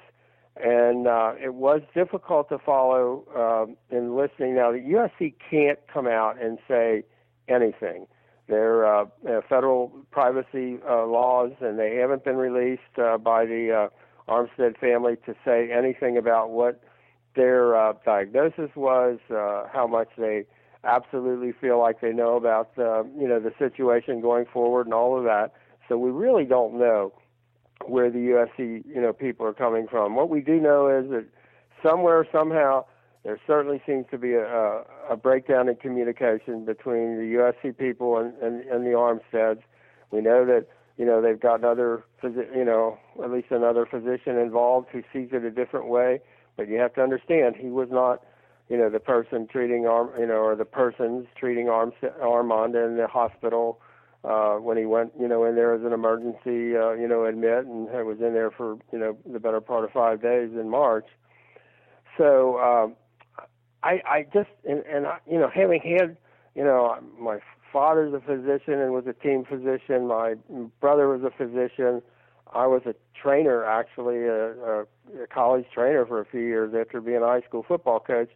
[0.56, 4.56] and uh, it was difficult to follow um, in listening.
[4.56, 7.04] Now, the USC can't come out and say
[7.48, 8.06] anything.
[8.48, 13.89] There are uh, federal privacy uh, laws, and they haven't been released uh, by the
[14.28, 16.82] uh, Armstead family to say anything about what
[17.36, 20.46] their uh, diagnosis was, uh, how much they
[20.84, 25.18] absolutely feel like they know about uh, you know the situation going forward, and all
[25.18, 25.54] of that.
[25.88, 27.14] So we really don't know
[27.86, 30.16] where the USC you know people are coming from.
[30.16, 31.26] What we do know is that
[31.82, 32.86] somewhere somehow
[33.24, 38.34] there certainly seems to be a, a breakdown in communication between the USC people and,
[38.41, 39.61] and, and the Armsteads.
[40.11, 40.67] We know that
[40.97, 45.43] you know they've got another you know at least another physician involved who sees it
[45.43, 46.19] a different way.
[46.57, 48.24] But you have to understand he was not
[48.69, 52.97] you know the person treating arm you know or the persons treating Arm Armand in
[52.97, 53.80] the hospital
[54.24, 57.65] uh, when he went, you know, in there as an emergency, uh, you know, admit,
[57.65, 61.07] and was in there for, you know, the better part of five days in March.
[62.17, 62.95] So um,
[63.84, 66.18] I, I just, and, and I, you know, having had,
[66.56, 67.40] you know, my
[67.72, 70.08] father's a physician and was a team physician.
[70.08, 70.36] My
[70.80, 72.02] brother was a physician.
[72.54, 74.82] I was a trainer, actually, a, a,
[75.24, 78.30] a college trainer for a few years after being a high school football coach.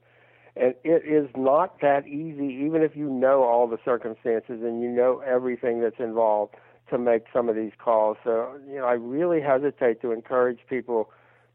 [0.56, 4.89] And it is not that easy, even if you know all the circumstances and you
[4.89, 6.56] know everything that's involved
[6.89, 8.18] to make some of these calls.
[8.24, 11.12] So, you know, I really hesitate to encourage people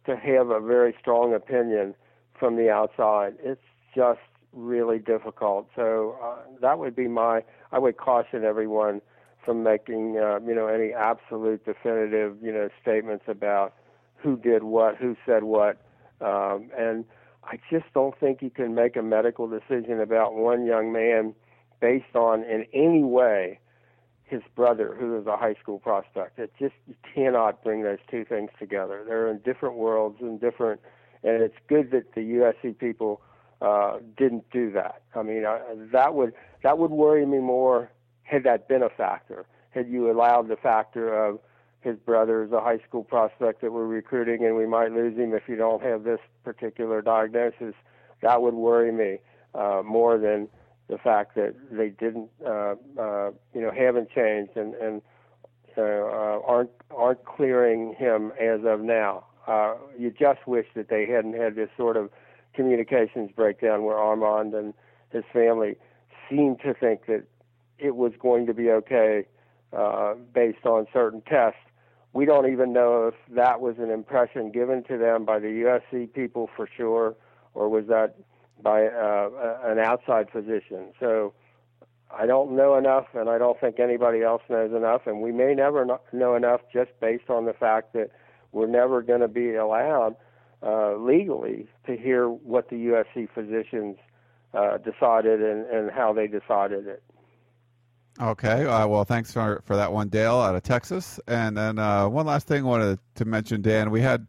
[0.07, 1.95] to have a very strong opinion
[2.39, 3.35] from the outside.
[3.43, 3.61] It's
[3.95, 4.21] just
[4.53, 5.69] really difficult.
[5.75, 7.43] So uh, that would be my.
[7.71, 9.01] I would caution everyone
[9.45, 13.75] from making uh, you know any absolute definitive you know statements about
[14.17, 15.81] who did what, who said what,
[16.21, 17.05] um, and
[17.45, 21.35] I just don't think you can make a medical decision about one young man
[21.81, 23.59] based on in any way
[24.25, 26.39] his brother, who is a high school prospect.
[26.39, 29.05] It just you cannot bring those two things together.
[29.07, 30.81] They're in different worlds and different,
[31.23, 33.21] and it's good that the USC people
[33.63, 35.03] uh, didn't do that.
[35.15, 35.59] I mean, uh,
[35.93, 36.33] that would
[36.63, 37.91] that would worry me more
[38.25, 39.47] had that been a factor.
[39.71, 41.39] Had you allowed the factor of
[41.81, 45.35] his brother is a high school prospect that we're recruiting, and we might lose him
[45.35, 47.75] if you don't have this particular diagnosis.
[48.21, 49.19] That would worry me
[49.55, 50.49] uh, more than
[50.89, 55.03] the fact that they didn't, uh, uh, you know, haven't changed and and
[55.77, 59.25] uh, uh, aren't aren't clearing him as of now.
[59.47, 62.11] Uh, you just wish that they hadn't had this sort of
[62.55, 64.75] communications breakdown where Armand and
[65.11, 65.77] his family
[66.29, 67.25] seemed to think that
[67.79, 69.27] it was going to be okay
[69.77, 71.59] uh, based on certain tests
[72.13, 75.49] we don't even know if that was an impression given to them by the
[75.93, 77.15] USC people for sure,
[77.55, 78.17] or was that
[78.63, 79.31] by uh,
[79.65, 80.93] an outside physician.
[81.01, 81.33] So
[82.11, 85.55] I don't know enough, and I don't think anybody else knows enough, and we may
[85.55, 88.11] never know enough just based on the fact that
[88.53, 90.15] we're never going to be allowed
[90.63, 93.97] uh, legally to hear what the USC physicians
[94.55, 97.03] uh, decided and, and how they decided it.
[98.21, 98.67] Okay.
[98.67, 101.19] Uh, well, thanks for, for that one, Dale, out of Texas.
[101.27, 103.91] And then uh, one last thing I wanted to mention, Dan.
[103.91, 104.29] We had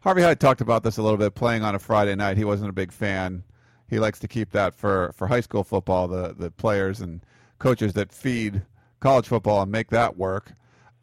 [0.00, 2.36] Harvey had talked about this a little bit playing on a Friday night.
[2.36, 3.42] He wasn't a big fan.
[3.88, 7.24] He likes to keep that for, for high school football, the, the players and
[7.58, 8.62] coaches that feed
[9.00, 10.52] college football and make that work.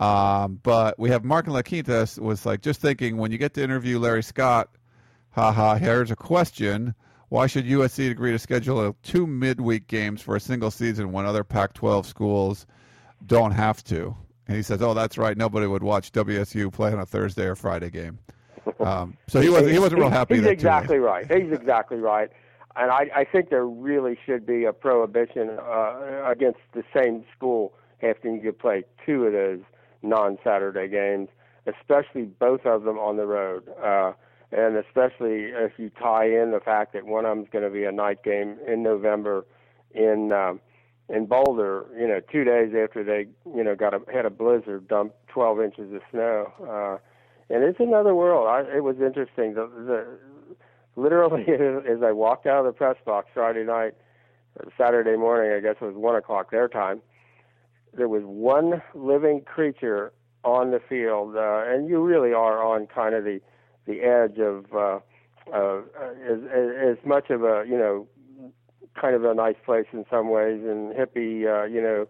[0.02, 3.64] Um, but we have Mark and LaQuinta was like, just thinking when you get to
[3.64, 4.70] interview Larry Scott,
[5.30, 6.96] haha, here's a question.
[7.30, 11.44] Why should USC agree to schedule two midweek games for a single season when other
[11.44, 12.66] Pac 12 schools
[13.28, 14.18] don't have to?
[14.48, 15.38] And he says, "Oh, that's right.
[15.38, 18.20] Nobody would watch WSU play on a Thursday or Friday game."
[18.80, 20.36] Um, so he wasn't he wasn't real happy.
[20.36, 21.32] He's exactly right.
[21.32, 22.30] He's exactly right.
[22.76, 27.74] And I, I think there really should be a prohibition uh, against the same school
[28.00, 29.60] having to play two of those
[30.02, 31.30] non-Saturday games,
[31.68, 33.64] especially both of them on the road.
[33.84, 34.14] Uh,
[34.52, 37.86] and especially if you tie in the fact that one of them's going to be
[37.86, 39.46] a night game in November
[39.94, 40.60] in um,
[41.10, 44.88] in Boulder, you know, two days after they, you know, got a had a blizzard,
[44.88, 48.48] dumped 12 inches of snow, uh, and it's another world.
[48.48, 49.54] I, it was interesting.
[49.54, 50.08] The, the
[50.96, 51.44] literally
[51.90, 53.94] as I walked out of the press box Friday night,
[54.78, 57.02] Saturday morning, I guess it was one o'clock their time.
[57.94, 60.14] There was one living creature
[60.44, 63.42] on the field, uh, and you really are on kind of the
[63.86, 65.00] the edge of uh,
[65.54, 65.82] uh,
[66.30, 66.40] as,
[67.00, 68.08] as much of a you know
[69.00, 72.08] kind of a nice place in some ways and hippie uh, you know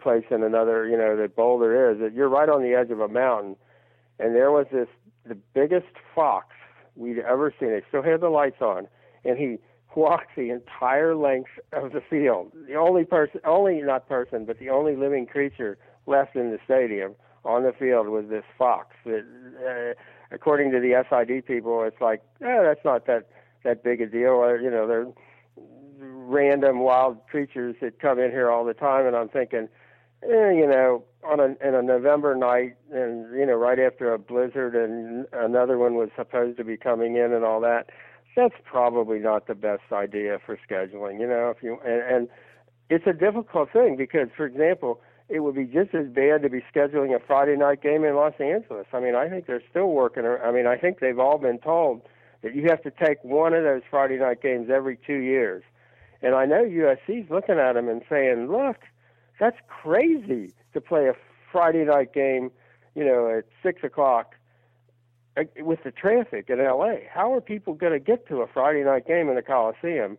[0.00, 3.00] place in another you know that Boulder is that you're right on the edge of
[3.00, 3.56] a mountain.
[4.18, 4.88] And there was this
[5.26, 6.48] the biggest fox
[6.96, 7.70] we'd ever seen.
[7.70, 8.88] It still had the lights on.
[9.24, 9.58] And he
[9.98, 14.70] walked the entire length of the field the only person only not person but the
[14.70, 15.76] only living creature
[16.06, 19.24] left in the stadium on the field was this fox that
[19.68, 23.28] uh, according to the SID people it's like eh, that's not that
[23.64, 25.06] that big a deal or you know they're
[26.00, 29.68] random wild creatures that come in here all the time, and I'm thinking,
[30.22, 34.18] eh, you know, on a in a November night, and you know, right after a
[34.18, 37.90] blizzard, and another one was supposed to be coming in, and all that.
[38.36, 41.20] That's probably not the best idea for scheduling.
[41.20, 42.28] You know, if you and, and
[42.88, 46.64] it's a difficult thing because, for example, it would be just as bad to be
[46.74, 48.86] scheduling a Friday night game in Los Angeles.
[48.92, 50.24] I mean, I think they're still working.
[50.24, 52.02] I mean, I think they've all been told
[52.42, 55.62] that you have to take one of those Friday night games every two years.
[56.22, 58.78] And I know USC's looking at them and saying, look,
[59.38, 61.14] that's crazy to play a
[61.52, 62.50] Friday night game,
[62.94, 64.34] you know, at 6 o'clock
[65.58, 66.94] with the traffic in LA.
[67.12, 70.18] How are people going to get to a Friday night game in the Coliseum?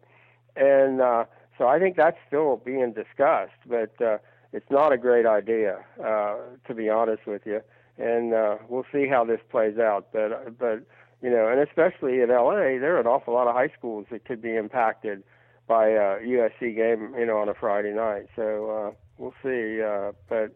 [0.56, 1.26] And uh,
[1.58, 4.18] so I think that's still being discussed, but uh,
[4.54, 6.38] it's not a great idea, uh,
[6.68, 7.62] to be honest with you.
[7.98, 10.08] And uh, we'll see how this plays out.
[10.14, 10.84] But, but
[11.22, 14.26] you know, and especially in LA, there are an awful lot of high schools that
[14.26, 15.24] could be impacted
[15.68, 18.28] by a USC game, you know, on a Friday night.
[18.36, 19.82] So uh, we'll see.
[19.82, 20.56] Uh, but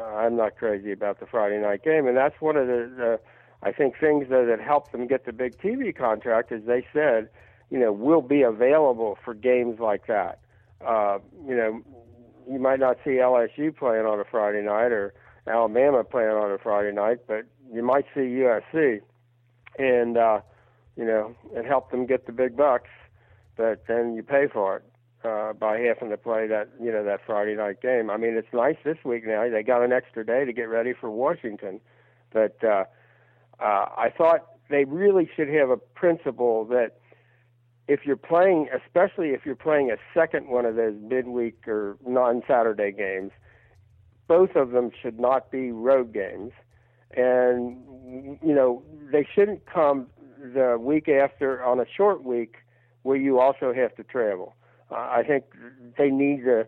[0.00, 3.20] uh, I'm not crazy about the Friday night game, and that's one of the, the
[3.64, 7.28] I think things that, that helped them get the big TV contract is they said,
[7.70, 10.38] you know, we'll be available for games like that.
[10.86, 11.82] Uh, you know,
[12.50, 15.14] you might not see LSU playing on a Friday night or
[15.46, 19.00] Alabama playing on a Friday night, but you might see USC,
[19.78, 20.40] and uh,
[20.96, 22.90] you know, it helped them get the big bucks
[23.56, 24.84] but then you pay for it
[25.24, 28.10] uh, by having to play that you know that Friday night game.
[28.10, 29.48] I mean, it's nice this week now.
[29.48, 31.80] They got an extra day to get ready for Washington,
[32.32, 32.84] but uh,
[33.60, 36.98] uh, I thought they really should have a principle that
[37.86, 42.92] if you're playing, especially if you're playing a second one of those midweek or non-Saturday
[42.92, 43.30] games,
[44.26, 46.52] both of them should not be road games,
[47.14, 48.82] and you know
[49.12, 50.06] they shouldn't come
[50.38, 52.56] the week after on a short week
[53.02, 54.54] where you also have to travel.
[54.90, 55.44] Uh, I think
[55.98, 56.66] they need to,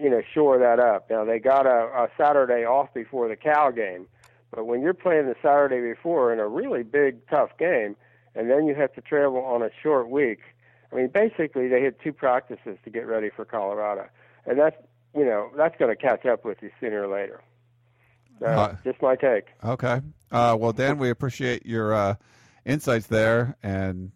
[0.00, 1.10] you know, shore that up.
[1.10, 4.06] Now they got a, a Saturday off before the Cal game,
[4.50, 7.96] but when you're playing the Saturday before in a really big, tough game,
[8.34, 10.40] and then you have to travel on a short week.
[10.92, 14.06] I mean, basically they had two practices to get ready for Colorado,
[14.46, 14.76] and that's
[15.14, 17.42] you know that's going to catch up with you sooner or later.
[18.38, 19.46] So, uh, just my take.
[19.64, 20.00] Okay.
[20.30, 22.14] Uh, well, Dan, we appreciate your uh,
[22.64, 24.12] insights there, and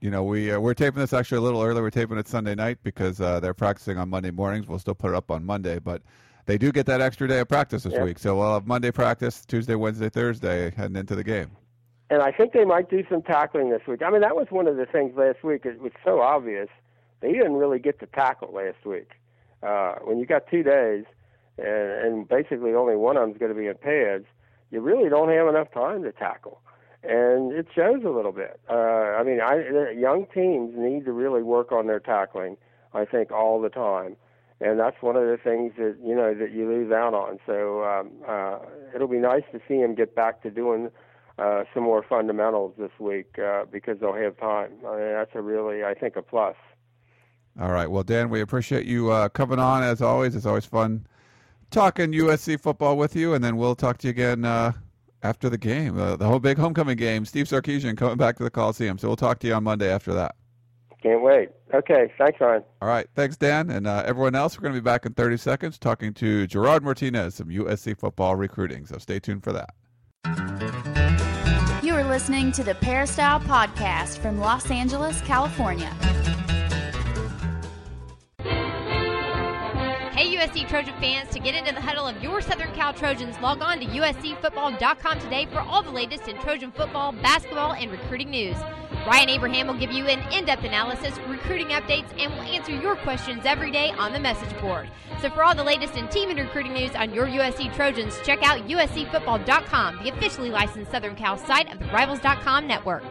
[0.00, 1.80] you know, we uh, we're taping this actually a little early.
[1.80, 4.68] We're taping it Sunday night because uh, they're practicing on Monday mornings.
[4.68, 6.02] We'll still put it up on Monday, but
[6.46, 8.18] they do get that extra day of practice this week.
[8.18, 11.50] So we'll have Monday practice, Tuesday, Wednesday, Thursday, heading into the game.
[12.10, 14.02] And I think they might do some tackling this week.
[14.02, 15.64] I mean, that was one of the things last week.
[15.64, 16.68] It was so obvious
[17.20, 19.10] they didn't really get to tackle last week.
[19.62, 21.04] Uh, when you got two days,
[21.56, 24.26] and, and basically only one of them's going to be in pads,
[24.70, 26.60] you really don't have enough time to tackle
[27.06, 28.58] and it shows a little bit.
[28.68, 32.56] Uh, I mean, I, young teams need to really work on their tackling.
[32.94, 34.16] I think all the time,
[34.64, 37.38] and that's one of the things that you know that you lose out on.
[37.46, 38.58] So um, uh,
[38.94, 40.90] it'll be nice to see him get back to doing
[41.38, 44.72] uh, some more fundamentals this week uh, because they'll have time.
[44.86, 46.56] I mean, that's a really, I think, a plus.
[47.60, 47.88] All right.
[47.88, 50.34] Well, Dan, we appreciate you uh, coming on as always.
[50.34, 51.06] It's always fun
[51.70, 54.72] talking USC football with you, and then we'll talk to you again uh,
[55.22, 57.26] after the game, uh, the whole big homecoming game.
[57.26, 58.96] Steve Sarkisian coming back to the Coliseum.
[58.96, 60.36] So we'll talk to you on Monday after that.
[61.04, 61.50] Can't wait.
[61.74, 62.64] Okay, thanks, Ryan.
[62.80, 64.56] All right, thanks, Dan, and uh, everyone else.
[64.56, 68.36] We're going to be back in 30 seconds talking to Gerard Martinez from USC football
[68.36, 68.86] recruiting.
[68.86, 69.74] So stay tuned for that.
[71.84, 75.90] You are listening to the Peristyle Podcast from Los Angeles, California.
[80.14, 83.60] Hey, USC Trojan fans, to get into the huddle of your Southern Cal Trojans, log
[83.60, 88.56] on to USCFootball.com today for all the latest in Trojan football, basketball, and recruiting news.
[89.06, 92.96] Ryan Abraham will give you an in depth analysis, recruiting updates, and will answer your
[92.96, 94.88] questions every day on the message board.
[95.20, 98.42] So, for all the latest in team and recruiting news on your USC Trojans, check
[98.42, 103.04] out USCFootball.com, the officially licensed Southern Cal site of the Rivals.com network.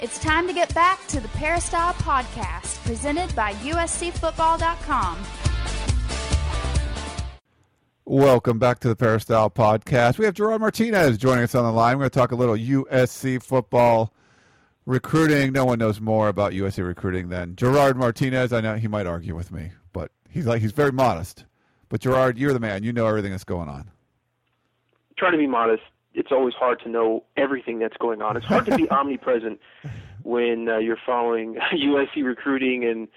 [0.00, 5.51] It's time to get back to the Peristyle Podcast, presented by USCFootball.com.
[8.04, 10.18] Welcome back to the Peristyle Podcast.
[10.18, 11.96] We have Gerard Martinez joining us on the line.
[11.96, 14.12] We're going to talk a little USC football
[14.86, 15.52] recruiting.
[15.52, 18.52] No one knows more about USC recruiting than Gerard Martinez.
[18.52, 21.44] I know he might argue with me, but he's like he's very modest.
[21.88, 22.82] But Gerard, you're the man.
[22.82, 23.90] You know everything that's going on.
[25.16, 25.82] Try to be modest
[26.14, 28.36] it's always hard to know everything that's going on.
[28.36, 29.60] It's hard to be omnipresent
[30.22, 33.08] when uh, you're following USC recruiting and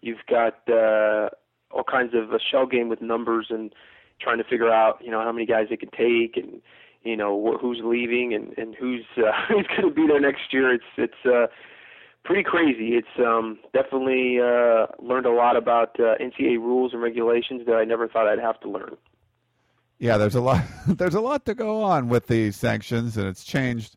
[0.00, 1.30] you've got uh,
[1.70, 3.74] all kinds of a shell game with numbers and
[4.20, 6.60] trying to figure out you know how many guys they can take and
[7.02, 10.52] you know wh- who's leaving and and who's uh, who's going to be there next
[10.52, 10.74] year.
[10.74, 11.46] It's it's uh,
[12.24, 12.94] pretty crazy.
[12.94, 17.84] It's um, definitely uh, learned a lot about uh, NCAA rules and regulations that I
[17.84, 18.96] never thought I'd have to learn.
[19.98, 20.62] Yeah, there's a lot.
[20.86, 23.96] There's a lot to go on with these sanctions, and it's changed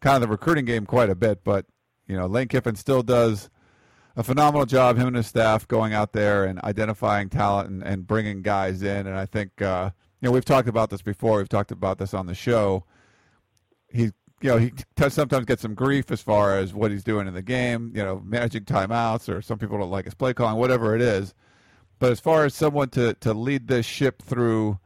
[0.00, 1.44] kind of the recruiting game quite a bit.
[1.44, 1.66] But
[2.06, 3.50] you know, Lane Kiffin still does
[4.16, 8.06] a phenomenal job, him and his staff, going out there and identifying talent and, and
[8.06, 9.06] bringing guys in.
[9.06, 9.90] And I think uh,
[10.20, 11.38] you know we've talked about this before.
[11.38, 12.84] We've talked about this on the show.
[13.88, 14.10] He,
[14.40, 14.72] you know, he
[15.08, 17.92] sometimes gets some grief as far as what he's doing in the game.
[17.94, 21.34] You know, managing timeouts, or some people don't like his play calling, whatever it is.
[21.98, 24.78] But as far as someone to to lead this ship through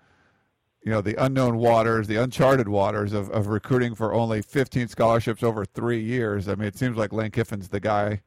[0.82, 5.44] you know the unknown waters, the uncharted waters of, of recruiting for only 15 scholarships
[5.44, 6.48] over three years.
[6.48, 8.22] I mean, it seems like Lane Kiffin's the guy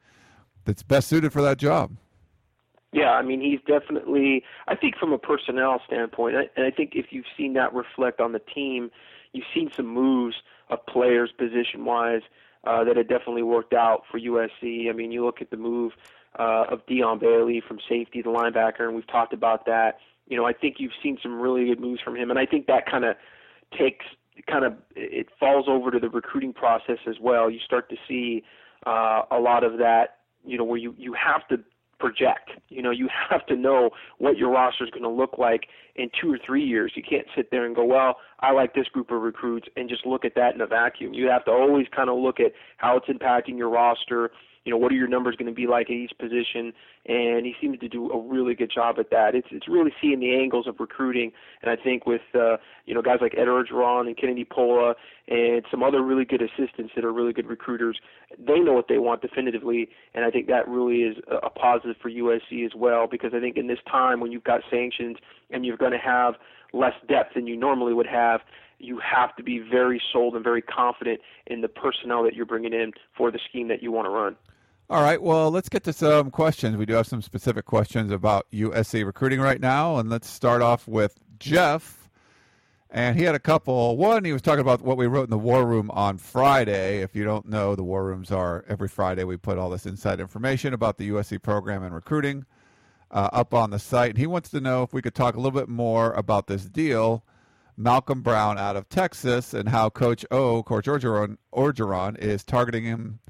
[0.66, 1.92] that's best suited for that job.
[2.92, 4.44] Yeah, I mean, he's definitely.
[4.68, 8.34] I think from a personnel standpoint, and I think if you've seen that reflect on
[8.34, 8.92] the team,
[9.32, 10.36] you've seen some moves
[10.70, 12.22] of players position-wise
[12.66, 14.90] uh, that have definitely worked out for USC.
[14.90, 15.94] I mean, you look at the move
[16.38, 19.98] uh, of Dion Bailey from safety to linebacker, and we've talked about that
[20.28, 22.68] you know, I think you've seen some really good moves from him, and I think
[22.68, 23.16] that kind of
[23.78, 24.06] takes
[24.48, 27.50] kind of it falls over to the recruiting process as well.
[27.50, 28.44] You start to see
[28.86, 31.64] uh, a lot of that, you know, where you you have to
[32.04, 32.52] project.
[32.68, 36.10] You know, you have to know what your roster is going to look like in
[36.22, 36.92] two or three years.
[36.96, 40.06] You can't sit there and go, well, I like this group of recruits and just
[40.06, 41.14] look at that in a vacuum.
[41.14, 44.32] You have to always kind of look at how it's impacting your roster
[44.66, 46.74] you know, what are your numbers going to be like at each position?
[47.06, 49.36] And he seems to do a really good job at that.
[49.36, 53.02] It's it's really seeing the angles of recruiting, and I think with uh, you know
[53.02, 54.96] guys like Ed Orgeron and Kennedy Pola
[55.28, 58.00] and some other really good assistants that are really good recruiters,
[58.40, 61.98] they know what they want definitively, and I think that really is a, a positive
[62.02, 65.18] for USC as well because I think in this time when you've got sanctions
[65.50, 66.36] and you're going to have
[66.72, 68.42] less depth than you normally would have,
[68.80, 72.74] you have to be very sold and very confident in the personnel that you're bringing
[72.74, 74.36] in for the scheme that you want to run.
[74.94, 75.20] All right.
[75.20, 76.78] Well, let's get to some questions.
[76.78, 80.88] We do have some specific questions about USC recruiting right now, and let's start off
[80.88, 82.08] with Jeff.
[82.92, 83.98] And he had a couple.
[83.98, 87.02] One, he was talking about what we wrote in the War Room on Friday.
[87.02, 90.20] If you don't know, the War Rooms are every Friday we put all this inside
[90.20, 92.46] information about the USC program and recruiting
[93.10, 94.12] uh, up on the site.
[94.12, 96.66] And he wants to know if we could talk a little bit more about this
[96.66, 97.24] deal,
[97.80, 103.22] Malcom Brown out of Texas, and how Coach O, Coach Orgeron, Orgeron is targeting him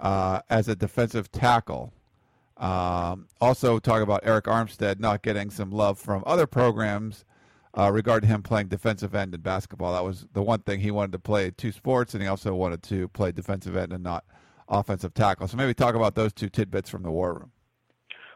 [0.00, 1.92] uh, as a defensive tackle.
[2.56, 7.24] Um, also, talk about Arik Armstead not getting some love from other programs
[7.78, 9.92] uh, regarding him playing defensive end in basketball.
[9.92, 12.82] That was the one thing he wanted to play two sports, and he also wanted
[12.84, 14.24] to play defensive end and not
[14.68, 15.48] offensive tackle.
[15.48, 17.52] So maybe talk about those two tidbits from the war room.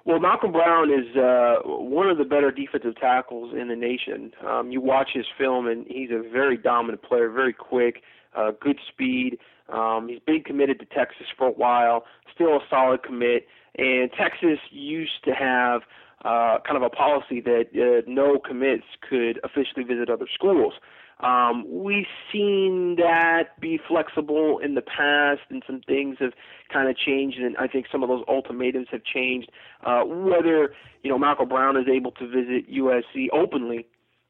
[0.07, 4.33] Well, Malcom Brown is uh, one of the better defensive tackles in the nation.
[4.47, 8.03] Um, you watch his film, and he's a very dominant player, very quick,
[8.37, 9.39] uh, good speed.
[9.69, 12.05] Um, he's been committed to Texas for a while,
[12.35, 13.47] still a solid commit.
[13.77, 15.83] And Texas used to have
[16.25, 20.75] uh, kind of a policy that uh, no commits could officially visit other schools.
[21.21, 26.33] Um, we've seen that be flexible in the past, and some things have
[26.73, 29.51] kind of changed, and I think some of those ultimatums have changed.
[29.85, 33.87] Uh, whether you know Malcom Brown is able to visit USC openly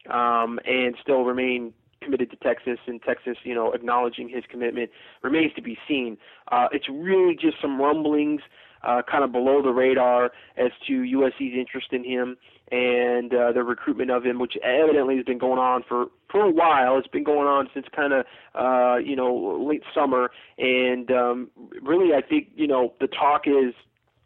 [0.09, 4.89] um, and still remain committed to Texas and Texas, you know, acknowledging his commitment
[5.21, 6.17] remains to be seen.
[6.51, 8.41] Uh, it's really just some rumblings
[8.83, 12.37] uh, kind of below the radar as to USC's interest in him
[12.71, 16.51] and uh, the recruitment of him, which evidently has been going on for for a
[16.51, 16.97] while.
[16.97, 21.49] It's been going on since kind of uh, you know late summer, and um,
[21.81, 23.73] really I think you know the talk is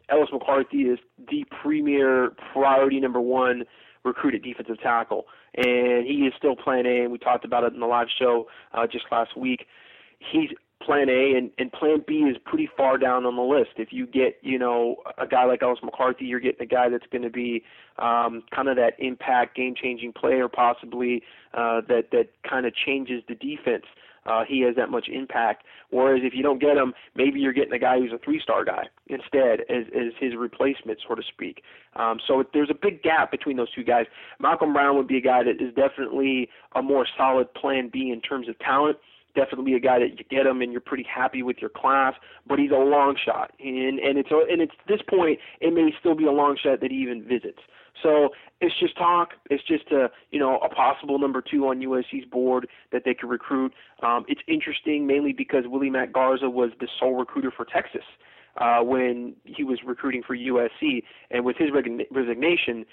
[0.08, 3.64] Ellis McCarthy is the premier priority number one
[4.04, 5.26] recruited defensive tackle,
[5.56, 7.02] and he is still Plan A.
[7.02, 9.66] And we talked about it in the live show uh, just last week.
[10.18, 10.50] He's
[10.82, 13.72] plan A and, and plan B is pretty far down on the list.
[13.76, 17.06] If you get, you know, a guy like Ellis McCarthy, you're getting a guy that's
[17.12, 17.62] going to be
[17.98, 21.22] um, kind of that impact, game-changing player, possibly
[21.52, 23.84] uh, that that kind of changes the defense.
[23.84, 24.09] Uh,
[24.48, 25.64] he has that much impact.
[25.90, 28.84] Whereas if you don't get him, maybe you're getting a guy who's a three-star guy
[29.08, 31.62] instead as, as his replacement, so to speak.
[31.96, 34.06] Um, so there's a big gap between those two guys.
[34.42, 38.20] Malcom Brown would be a guy that is definitely a more solid Plan B in
[38.20, 38.96] terms of talent
[39.34, 42.14] definitely a guy that you get him and you're pretty happy with your class,
[42.46, 46.14] but he's a long shot, and and it's and it's this point it may still
[46.14, 47.60] be a long shot that he even visits.
[48.02, 48.30] So
[48.60, 49.30] it's just talk.
[49.50, 53.28] It's just a you know a possible number two on USC's board that they could
[53.28, 53.72] recruit.
[54.02, 58.04] Um, it's interesting mainly because Willie Mack Garza was the sole recruiter for Texas
[58.56, 61.70] uh, when he was recruiting for USC, and with his
[62.10, 62.84] resignation,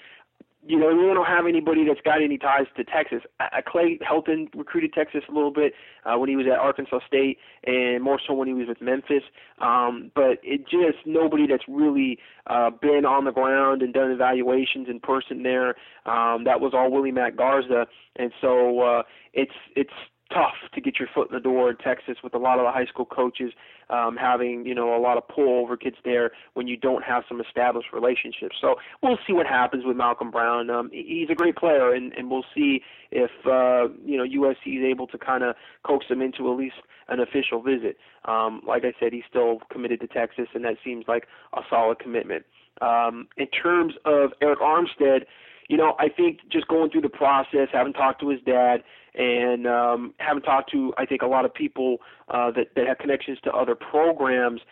[0.68, 3.22] you know, we don't have anybody that's got any ties to Texas.
[3.40, 5.72] Uh, Clay Helton recruited Texas a little bit
[6.04, 9.22] uh, when he was at Arkansas State, and more so when he was with Memphis.
[9.60, 14.88] Um, but it just nobody that's really uh, been on the ground and done evaluations
[14.90, 15.70] in person there.
[16.04, 19.02] Um, that was all Willie Mack Garza, and so uh,
[19.32, 19.90] it's it's
[20.32, 22.72] tough to get your foot in the door in Texas with a lot of the
[22.72, 23.52] high school coaches
[23.90, 27.24] um, having you know a lot of pull over kids there when you don't have
[27.28, 28.56] some established relationships.
[28.60, 30.70] So we'll see what happens with Malcom Brown.
[30.70, 34.84] Um, he's a great player, and, and we'll see if uh, you know USC is
[34.84, 36.76] able to kind of coax him into at least
[37.08, 37.96] an official visit.
[38.26, 41.98] Um, like I said, he's still committed to Texas, and that seems like a solid
[41.98, 42.44] commitment.
[42.80, 45.24] Um, in terms of Arik Armstead,
[45.68, 48.82] you know, I think just going through the process, having talked to his dad,
[49.14, 51.98] and um, having talked to I think a lot of people
[52.28, 54.62] uh, that that have connections to other programs,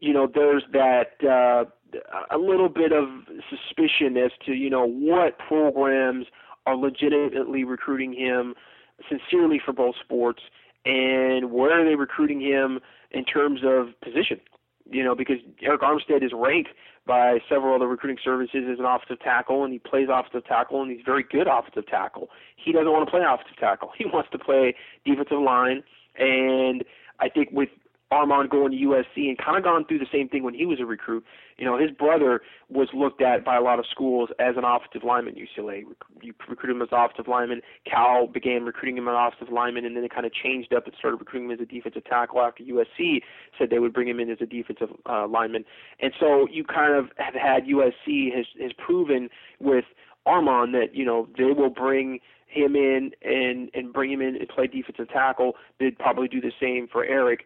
[0.00, 1.64] you know, there's that uh,
[2.34, 3.08] a little bit of
[3.50, 6.26] suspicion as to you know what programs
[6.66, 8.54] are legitimately recruiting him
[9.08, 10.42] sincerely for both sports,
[10.86, 12.80] and where are they recruiting him
[13.10, 14.40] in terms of position.
[14.88, 16.70] You know, because Arik Armstead is ranked
[17.06, 20.90] by several other recruiting services as an offensive tackle, and he plays offensive tackle, and
[20.90, 22.28] he's very good offensive tackle.
[22.56, 23.90] He doesn't want to play offensive tackle.
[23.98, 25.82] He wants to play defensive line,
[26.18, 26.84] and
[27.20, 27.70] I think with
[28.12, 30.78] Armand going to USC and kind of gone through the same thing when he was
[30.80, 31.24] a recruit.
[31.58, 35.02] You know, his brother was looked at by a lot of schools as an offensive
[35.02, 35.82] lineman UCLA.
[36.22, 37.62] You recruited him as offensive lineman.
[37.84, 40.94] Cal began recruiting him as offensive lineman, and then it kind of changed up and
[40.96, 43.22] started recruiting him as a defensive tackle after USC
[43.58, 45.64] said they would bring him in as a defensive uh, lineman.
[46.00, 49.84] And so you kind of have had USC has has proven with
[50.26, 54.48] Armand that you know they will bring him in and and bring him in and
[54.48, 55.54] play defensive tackle.
[55.80, 57.40] They'd probably do the same for Arik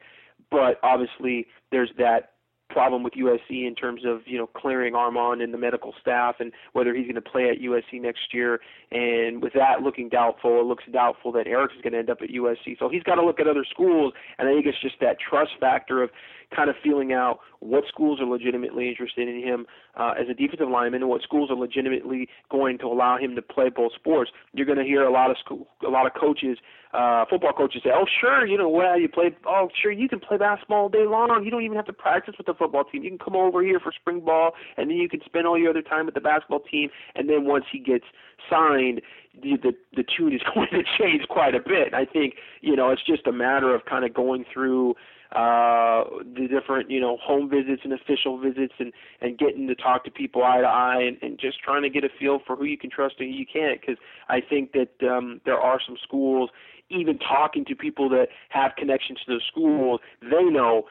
[0.50, 2.32] but obviously there's that
[2.70, 6.52] problem with USC in terms of you know clearing Armand and the medical staff and
[6.72, 8.60] whether he's going to play at USC next year.
[8.90, 12.18] And with that looking doubtful, it looks doubtful that Arik is going to end up
[12.22, 12.78] at USC.
[12.78, 15.52] So he's got to look at other schools, and I think it's just that trust
[15.60, 16.10] factor of
[16.54, 20.68] kind of feeling out what schools are legitimately interested in him uh, as a defensive
[20.68, 24.30] lineman and what schools are legitimately going to allow him to play both sports.
[24.52, 26.58] You're going to hear a lot of school, a lot of coaches
[26.92, 29.30] uh, football coaches say, "Oh, sure, you know, well, you play.
[29.46, 31.42] Oh, sure, you can play basketball all day long.
[31.44, 33.04] You don't even have to practice with the football team.
[33.04, 35.70] You can come over here for spring ball, and then you can spend all your
[35.70, 36.90] other time with the basketball team.
[37.14, 38.06] And then once he gets
[38.50, 39.02] signed,
[39.40, 41.94] the the, the tune is going to change quite a bit.
[41.94, 44.96] I think you know it's just a matter of kind of going through."
[45.32, 46.04] Uh
[46.34, 50.10] the different you know home visits and official visits and and getting to talk to
[50.10, 52.76] people eye to eye and, and just trying to get a feel for who you
[52.76, 53.96] can trust and who you can't because
[54.28, 56.50] I think that um there are some schools
[56.90, 60.86] even talking to people that have connections to the school, they know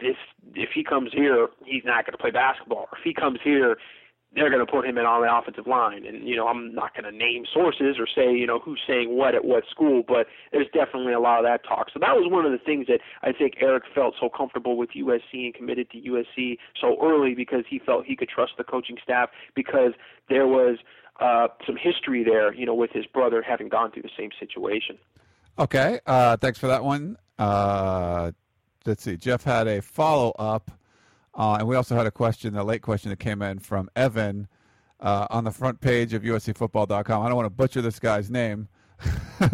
[0.00, 0.16] this
[0.54, 2.88] if he comes here, he's not going to play basketball.
[2.92, 3.76] If he comes here,
[4.34, 6.04] they're going to put him in on the offensive line.
[6.06, 9.16] And you know, I'm not going to name sources or say you know who's saying
[9.16, 11.88] what at what school, but there's definitely a lot of that talk.
[11.92, 14.90] So that was one of the things that I think Arik felt so comfortable with
[14.90, 18.96] USC and committed to USC so early because he felt he could trust the coaching
[19.02, 19.92] staff because
[20.28, 20.78] there was
[21.20, 24.98] uh, some history there, you know, with his brother having gone through the same situation.
[25.58, 27.16] Okay, uh, thanks for that one.
[27.38, 28.32] Uh,
[28.84, 29.16] let's see.
[29.16, 30.70] Jeff had a follow up,
[31.36, 34.48] uh, and we also had a question, a late question that came in from Evan
[35.00, 37.22] uh, on the front page of USCFootball.com.
[37.22, 38.68] I don't want to butcher this guy's name.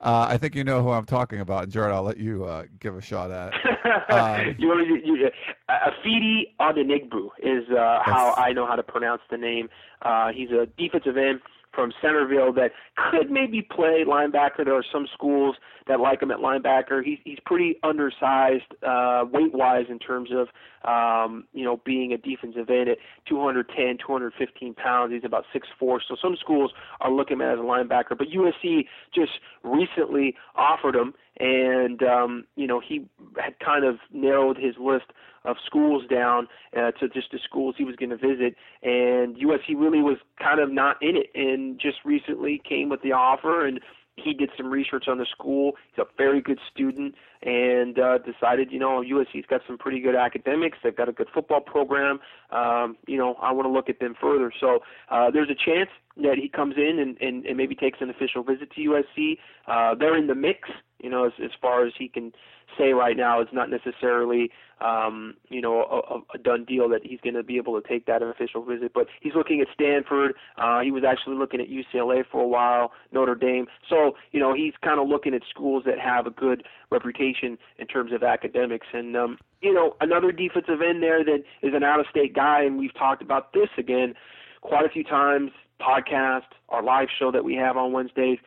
[0.00, 2.64] Uh, I think you know who I'm talking about, and Jared, I'll let you uh,
[2.80, 3.52] give a shot at.
[4.08, 4.72] Um, you
[5.04, 5.30] you,
[5.68, 9.68] uh, Ifeadi Odenigbo is uh, how I know how to pronounce the name.
[10.02, 11.40] Uh, he's a defensive end
[11.76, 14.64] from Centerville that could maybe play linebacker.
[14.64, 15.54] There are some schools
[15.86, 17.04] that like him at linebacker.
[17.04, 20.48] He's he's pretty undersized uh, weight wise in terms of
[20.88, 22.98] um, you know being a defensive end at
[23.28, 25.12] 210, 215 pounds.
[25.12, 26.00] He's about six four.
[26.08, 28.18] So some schools are looking at him as a linebacker.
[28.18, 33.06] But USC just recently offered him, and um, you know he
[33.36, 35.06] had kind of narrowed his list
[35.46, 38.56] of schools down uh, to just the schools he was going to visit.
[38.82, 43.12] And USC really was kind of not in it, and just recently came with the
[43.12, 43.80] offer and
[44.16, 45.72] he did some research on the school.
[45.92, 50.14] He's a very good student and uh, decided, you know, USC's got some pretty good
[50.14, 50.78] academics.
[50.82, 52.20] They've got a good football program.
[52.50, 54.52] Um, you know, I want to look at them further.
[54.58, 54.80] So
[55.10, 58.42] uh, there's a chance that he comes in and, and, and maybe takes an official
[58.42, 59.38] visit to USC.
[59.66, 60.68] Uh, they're in the mix,
[61.02, 62.32] you know, as, as far as he can
[62.78, 63.40] say right now.
[63.40, 67.56] It's not necessarily, um, you know, a, a done deal that he's going to be
[67.56, 68.92] able to take that official visit.
[68.94, 70.34] But he's looking at Stanford.
[70.56, 73.66] Uh, he was actually looking at UCLA for a while, Notre Dame.
[73.88, 77.86] So, you know, he's kind of looking at schools that have a good reputation in
[77.86, 78.86] terms of academics.
[78.92, 82.94] And, um, you know, another defensive end there that is an out-of-state guy, and we've
[82.94, 84.14] talked about this again
[84.60, 85.50] quite a few times,
[85.80, 88.38] podcast, our live show that we have on Wednesdays.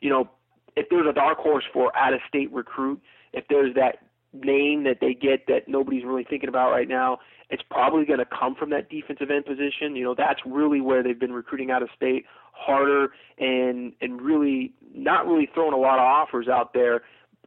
[0.00, 0.28] You know,
[0.76, 3.00] if there's a dark horse for out-of-state recruit,
[3.32, 3.98] if there's that
[4.32, 7.18] name that they get that nobody's really thinking about right now,
[7.50, 9.96] it's probably going to come from that defensive end position.
[9.96, 14.72] You know, that's really where they've been recruiting out of state harder and and really
[14.94, 17.02] not really throwing a lot of offers out there,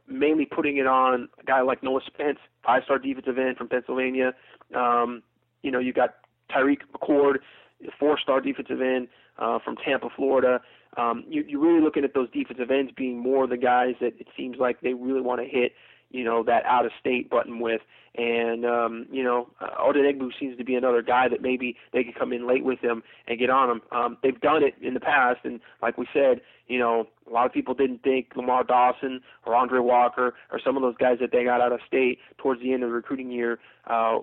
[0.08, 4.34] mainly putting it on a guy like Noah Spence, five-star defensive end from Pennsylvania.
[4.74, 5.22] Um,
[5.62, 6.14] you know, you got
[6.50, 7.36] Tyriq McCord,
[7.98, 10.60] four-star defensive end uh, from Tampa, Florida.
[10.96, 14.28] Um, you, you're really looking at those defensive ends being more the guys that it
[14.36, 15.72] seems like they really want to hit,
[16.12, 17.80] you know, that out of state button with.
[18.14, 22.14] And um, you know, uh, Odenigbo seems to be another guy that maybe they could
[22.14, 23.82] come in late with him and get on him.
[23.90, 27.46] Um, they've done it in the past, and like we said, you know, a lot
[27.46, 31.32] of people didn't think Lamar Dawson or Aundrey Walker or some of those guys that
[31.32, 33.58] they got out of state towards the end of the recruiting year.
[33.86, 34.18] Uh,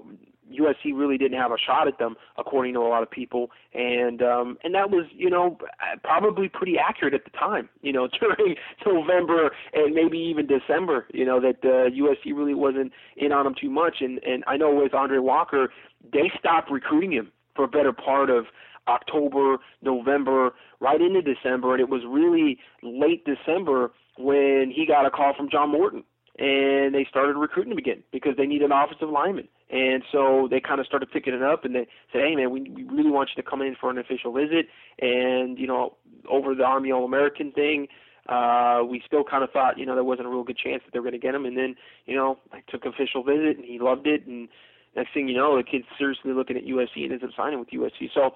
[0.52, 4.22] USC really didn't have a shot at them, according to a lot of people, and
[4.22, 5.58] um, and that was you know
[6.04, 7.70] probably pretty accurate at the time.
[7.82, 12.91] You know during November and maybe even December, you know that uh, USC really wasn't
[13.18, 15.70] in on him too much, and and I know with Aundrey Walker,
[16.12, 18.45] they stopped recruiting him for a better part of
[18.88, 25.12] October, November, right into December, and it was really late December when he got a
[25.12, 26.04] call from John Morton
[26.39, 29.47] and they started recruiting him again because they need an offensive lineman.
[29.70, 32.61] And so they kind of started picking it up, and they said, "Hey, man, we,
[32.61, 34.67] we really want you to come in for an official visit."
[34.99, 35.95] And you know,
[36.30, 37.88] over the Army All American thing,
[38.30, 40.93] uh, we still kind of thought, you know, there wasn't a real good chance that
[40.93, 41.45] they were going to get him.
[41.45, 44.26] And then, you know, I took official visit, and he loved it.
[44.28, 44.47] And
[44.95, 47.70] next thing you know, the kid's seriously looking at USC and ends up signing with
[47.70, 48.09] USC.
[48.13, 48.32] So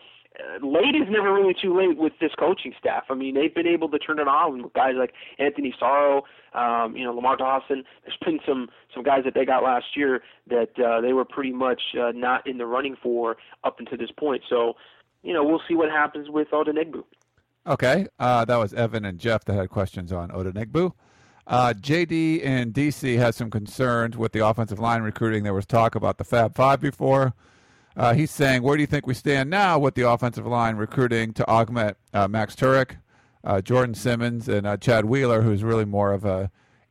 [0.61, 3.03] late is never really too late with this coaching staff.
[3.09, 6.21] I mean, they've been able to turn it on with guys like Anthony Sarao,
[6.53, 7.83] um, you know, Lamar Dawson.
[8.03, 11.51] There's been some some guys that they got last year that uh, they were pretty
[11.51, 14.43] much uh, not in the running for up until this point.
[14.49, 14.73] So,
[15.21, 17.03] you know, we'll see what happens with Odenigbo.
[17.65, 20.93] Okay, uh, that was Evan and Jeff that had questions on Odenigbo.
[21.45, 25.43] Uh, JD in DC has some concerns with the offensive line recruiting.
[25.43, 27.33] There was talk about the Fab Five before.
[27.95, 31.31] Uh, he's saying, where do you think we stand now with the offensive line recruiting
[31.33, 32.97] to augment uh, Max Tuerk,
[33.43, 36.49] uh, Jordan Simmons, and uh, Chad Wheeler, who's really more of a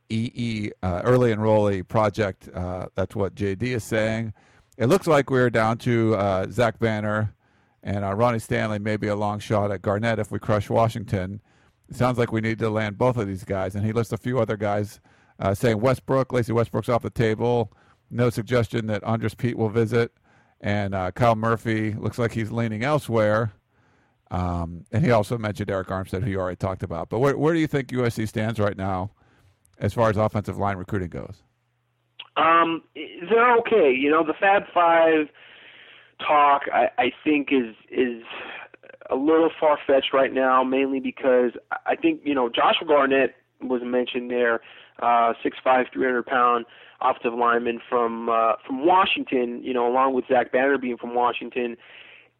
[0.09, 2.47] EE uh, early enrollee project?
[2.53, 4.33] Uh, that's what JD is saying.
[4.77, 7.35] It looks like we're down to Zach Banner
[7.83, 11.41] and Ronnie Stanley, maybe a long shot at Garnett if we crush Washington.
[11.89, 13.75] It sounds like we need to land both of these guys.
[13.75, 14.99] And he lists a few other guys
[15.53, 17.71] saying Westbrook, Lacey Westbrook's off the table.
[18.09, 20.11] No suggestion that Andrus Peat will visit
[20.63, 23.51] and uh, Kyle Murphy looks like he's leaning elsewhere.
[24.31, 27.09] Um, and he also mentioned Arik Armstead, who you already talked about.
[27.09, 29.11] But where, where do you think USC stands right now
[29.77, 31.43] as far as offensive line recruiting goes?
[32.37, 33.93] Um, they're okay.
[33.93, 35.27] You know, the Fab Five
[36.25, 38.23] talk, I, I think, is is
[39.11, 41.51] a little far fetched right now, mainly because
[41.85, 44.61] I think you know Joshua Garnett was mentioned there,
[44.99, 46.65] uh, six five, three hundred pound
[47.03, 51.77] offensive lineman from uh, from Washington, you know, along with Zach Banner being from Washington,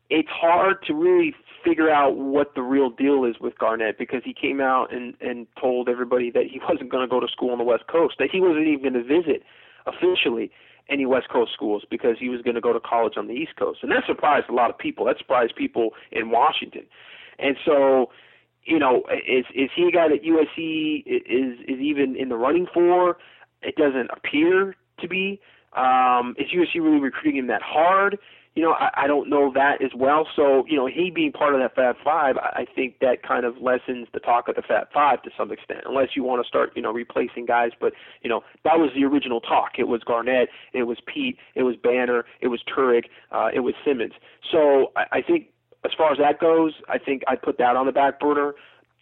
[0.09, 1.33] it's hard to really
[1.63, 5.47] figure out what the real deal is with Garnett because he came out and and
[5.59, 8.29] told everybody that he wasn't going to go to school on the West Coast, that
[8.31, 9.43] he wasn't even going to visit
[9.85, 10.51] officially
[10.89, 13.55] any West Coast schools because he was going to go to college on the East
[13.57, 15.05] Coast, and that surprised a lot of people.
[15.05, 16.83] That surprised people in Washington,
[17.39, 18.09] and so
[18.65, 22.67] you know, is is he a guy that USC is is even in the running
[22.73, 23.17] for?
[23.63, 25.39] It doesn't appear to be.
[25.75, 28.19] Um, is USC really recruiting him that hard?
[28.55, 30.27] You know, I, I don't know that as well.
[30.35, 33.57] So, you know, he being part of that Fab Five, I, think that kind of
[33.57, 36.71] lessens the talk of the Fab Five to some extent, unless you want to start,
[36.75, 37.71] you know, replacing guys.
[37.79, 39.79] But, you know, that was the original talk.
[39.79, 43.73] It was Garnett, it was Peat, it was Banner, it was Tuerk, uh, it was
[43.83, 44.13] Simmons.
[44.51, 45.47] So I, I think
[45.83, 48.53] as far as that goes, I think I put that on the back burner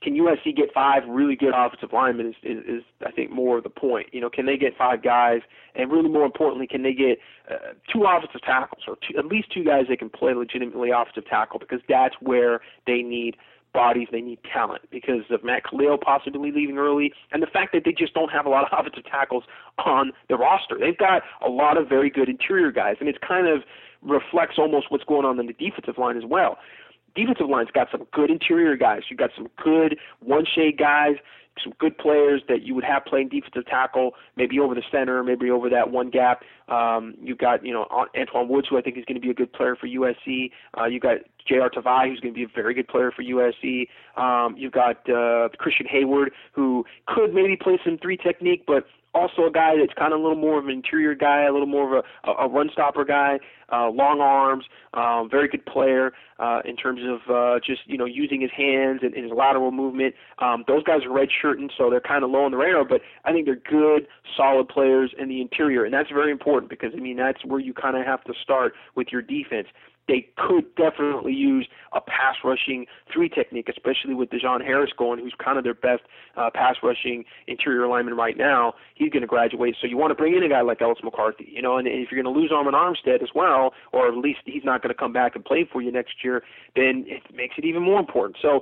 [0.02, 3.64] can USC get five really good offensive linemen is, is, is I think more of
[3.64, 4.08] the point.
[4.12, 5.42] You know, can they get five guys,
[5.76, 9.52] and really more importantly, can they get uh, two offensive tackles or two, at least
[9.54, 13.38] two guys that can play legitimately offensive tackle because that's where they need
[13.74, 17.84] bodies, they need talent because of Matt Kalil possibly leaving early, and the fact that
[17.86, 19.44] they just don't have a lot of offensive tackles
[19.86, 20.78] on the roster.
[20.80, 23.64] They've got a lot of very good interior guys, and it's kind of
[24.02, 26.58] reflects almost what's going on in the defensive line as well
[27.16, 29.02] defensive line's got some good interior guys.
[29.10, 31.16] You've got some good one shade guys,
[31.64, 35.50] some good players that you would have playing defensive tackle, maybe over the center, maybe
[35.50, 36.44] over that one gap.
[36.70, 37.86] Um, you've got you know
[38.16, 40.52] Antwaun Woods, who I think is going to be a good player for USC.
[40.78, 41.70] Uh, you've got J.R.
[41.70, 43.88] Tavai, who's going to be a very good player for USC.
[44.16, 49.46] Um, you've got uh, Christian Heyward, who could maybe play some three technique, but also
[49.46, 51.98] a guy that's kind of a little more of an interior guy, a little more
[51.98, 53.40] of a, a run stopper guy,
[53.72, 58.06] uh, long arms, um, very good player uh, in terms of uh, just you know
[58.06, 60.16] using his hands and, and his lateral movement.
[60.40, 63.32] Um, those guys are redshirting, so they're kind of low on the radar, but I
[63.32, 67.18] think they're good, solid players in the interior, and that's very important because I mean
[67.18, 69.68] that's where you kind of have to start with your defense
[70.08, 75.34] they could definitely use a pass rushing three technique, especially with DaJohn Harris going, who's
[75.44, 76.04] kind of their best
[76.36, 78.74] uh, pass rushing interior lineman right now.
[78.96, 81.50] He's going to graduate, so you want to bring in a guy like Ellis McCarthy,
[81.52, 81.78] you know.
[81.78, 84.82] And if you're going to lose Armond Armstead as well, or at least he's not
[84.82, 86.44] going to come back and play for you next year,
[86.76, 88.38] then it makes it even more important.
[88.42, 88.62] So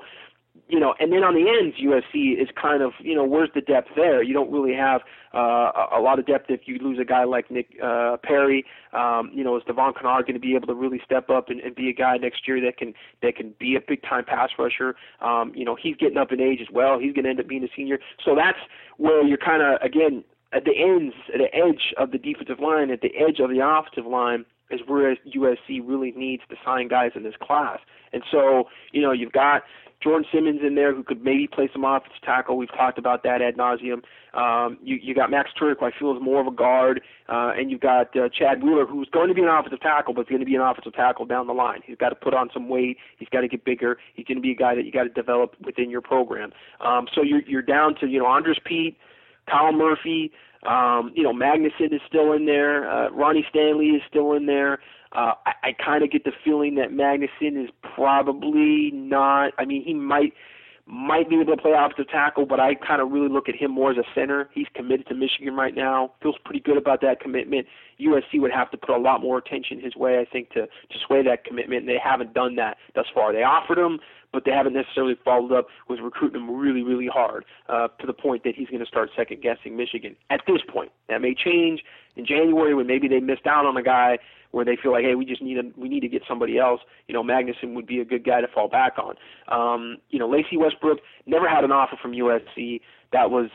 [0.68, 3.62] you know, and then on the ends, USC is kind of, you know, where's the
[3.62, 4.22] depth there?
[4.24, 5.02] You don't really have
[5.34, 8.66] uh, a, lot of depth if you lose a guy like Nick uh, Perry.
[8.94, 11.60] Um, you know, is Devon Kennard going to be able to really step up and,
[11.60, 14.50] and be a guy next year that can that can be a big time pass
[14.58, 14.96] rusher?
[15.22, 17.00] Um, you know, he's getting up in age as well.
[17.00, 18.00] He's going to end up being a senior.
[18.24, 18.60] So that's
[18.98, 22.90] where you're kind of again at the ends, at the edge of the defensive line,
[22.90, 27.12] at the edge of the offensive line is where USC really needs to sign guys
[27.16, 27.80] in this class.
[28.14, 29.64] And so, you know, you've got
[30.02, 32.58] Jordan Simmons in there who could maybe play some offensive tackle.
[32.58, 34.02] We've talked about that ad nauseum.
[34.34, 37.52] Um, you, you got Max Tuerk, who I feel is more of a guard, uh,
[37.58, 40.30] and you've got uh, Chad Wheeler, who's going to be an offensive tackle, but he's
[40.30, 41.82] going to be an offensive tackle down the line.
[41.86, 42.98] He's got to put on some weight.
[43.18, 43.98] He's got to get bigger.
[44.14, 46.52] He's going to be a guy that you got to develop within your program.
[46.80, 48.98] Um, so you're you're down to you know Andrus Peat,
[49.50, 50.32] Kyle Murphy.
[50.68, 52.90] Um, you know Magnuson is still in there.
[52.90, 54.80] Uh, Ronnie Stanley is still in there.
[55.12, 59.54] Uh, I, I kind of get the feeling that Magnuson is probably not.
[59.58, 60.34] I mean, he might
[60.90, 63.70] might be able to play offensive tackle, but I kind of really look at him
[63.70, 64.50] more as a center.
[64.56, 66.14] He's committed to Michigan right now.
[66.22, 67.68] Feels pretty good about that commitment.
[68.02, 71.00] USC would have to put a lot more attention his way, I think, to to
[71.06, 73.32] sway that commitment, and they haven't done that thus far.
[73.34, 74.00] They offered him,
[74.34, 78.14] but they haven't necessarily followed up with recruiting him really, really hard uh, to the
[78.14, 80.92] point that he's going to start second guessing Michigan at this point.
[81.08, 81.84] That may change
[82.16, 84.18] in January when maybe they missed out on a guy
[84.52, 86.82] where they feel like, hey, we just need a, we need to get somebody else.
[87.08, 89.16] You know, Magnuson would be a good guy to fall back on.
[89.48, 92.82] Um, you know, Lacey Westbrook never had an offer from USC.
[93.12, 93.50] That was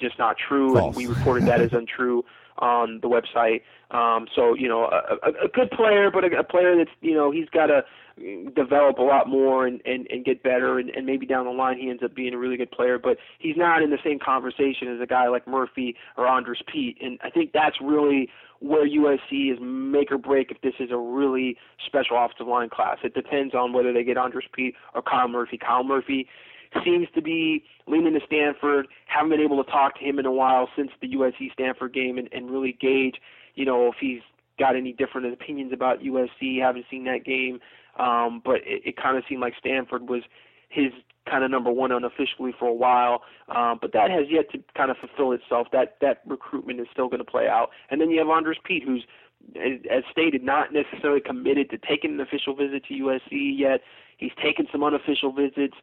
[0.00, 0.86] just not true, False.
[0.86, 2.24] and we reported that as untrue
[2.58, 3.62] on the website.
[3.90, 7.14] Um, so you know, a, a, a good player, but a, a player that's you
[7.14, 7.82] know he's got to
[8.54, 11.78] develop a lot more and, and, and get better, and, and maybe down the line
[11.78, 12.98] he ends up being a really good player.
[12.98, 16.96] But he's not in the same conversation as a guy like Murphy or Andrus Peat,
[17.00, 18.28] and I think that's really
[18.60, 22.98] where USC is make or break if this is a really special offensive line class.
[23.04, 25.58] It depends on whether they get Andrus Peat or Kyle Murphy.
[25.58, 26.26] Kyle Murphy
[26.84, 28.88] seems to be leaning to Stanford.
[29.06, 32.18] Haven't been able to talk to him in a while since the USC Stanford game
[32.18, 33.16] and, and really gauge,
[33.54, 34.20] you know, if he's
[34.58, 36.60] got any different opinions about USC.
[36.60, 37.60] Haven't seen that game,
[37.98, 40.22] um, but it, it kind of seemed like Stanford was
[40.68, 40.92] his
[41.28, 43.22] kind of number one unofficially for a while.
[43.54, 45.68] Um, but that has yet to kind of fulfill itself.
[45.72, 47.70] That that recruitment is still going to play out.
[47.90, 49.04] And then you have Andrus Peat, who's
[49.54, 53.80] as stated, not necessarily committed to taking an official visit to USC yet.
[54.16, 55.76] He's taken some unofficial visits.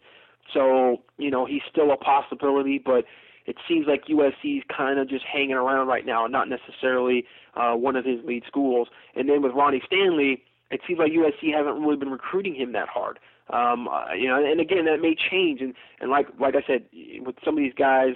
[0.53, 3.05] So, you know, he's still a possibility, but
[3.45, 7.25] it seems like USC is kind of just hanging around right now, not necessarily
[7.55, 8.87] uh, one of his lead schools.
[9.15, 12.87] And then with Ronnie Stanley, it seems like USC haven't really been recruiting him that
[12.87, 13.19] hard.
[13.49, 15.61] Um, uh, you know, and again, that may change.
[15.61, 16.85] And and like like I said,
[17.25, 18.15] with some of these guys,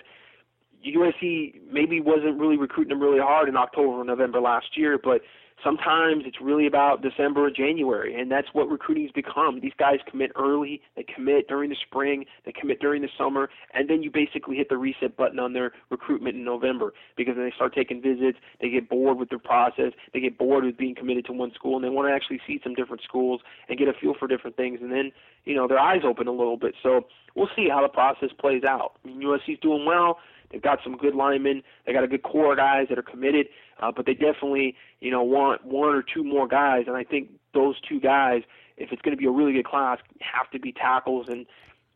[0.86, 5.22] USC maybe wasn't really recruiting them really hard in October or November last year, but
[5.64, 9.60] sometimes it's really about December or January, and that's what recruiting's become.
[9.60, 13.90] These guys commit early, they commit during the spring, they commit during the summer, and
[13.90, 17.56] then you basically hit the reset button on their recruitment in November because then they
[17.56, 21.26] start taking visits, they get bored with the process, they get bored with being committed
[21.26, 23.94] to one school, and they want to actually see some different schools and get a
[23.94, 25.12] feel for different things, and then
[25.46, 26.76] you know their eyes open a little bit.
[26.84, 28.94] So we'll see how the process plays out.
[29.04, 30.20] I mean, USC's doing well.
[30.52, 31.64] They've got some good linemen.
[31.86, 33.48] They got a good core of guys that are committed,
[33.82, 36.86] uh, but they definitely, you know, want one or two more guys.
[36.88, 38.44] And I think those two guys,
[38.78, 41.28] if it's going to be a really good class, have to be tackles.
[41.28, 41.46] And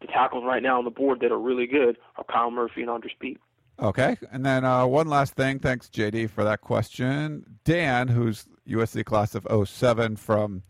[0.02, 2.90] the tackles right now on the board that are really good are Kyle Murphy and
[2.90, 3.40] Andrus Peat.
[3.82, 5.58] Okay, and then uh, one last thing.
[5.58, 7.58] Thanks, JD, for that question.
[7.64, 10.62] Dan, who's USC class of 07 from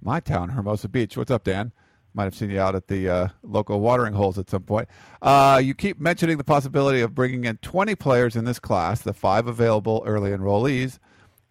[0.00, 1.16] my town, Hermosa Beach.
[1.16, 1.72] What's up, Dan?
[2.14, 4.88] Might have seen you out at the uh, local watering holes at some point.
[5.22, 9.14] Uh, you keep mentioning the possibility of bringing in 20 players in this class, the
[9.14, 10.98] five available early enrollees,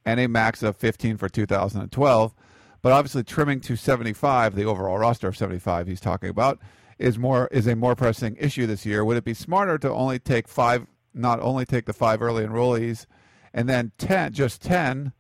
[0.06, 2.34] and a max of 15 for 2012.
[2.84, 6.60] But obviously, trimming to 75, the overall roster of 75 he's talking about,
[7.00, 9.04] is more is a more pressing issue this year.
[9.04, 13.06] Would it be smarter to only take five, not only take the five early enrollees,
[13.54, 15.14] and then 10, just 10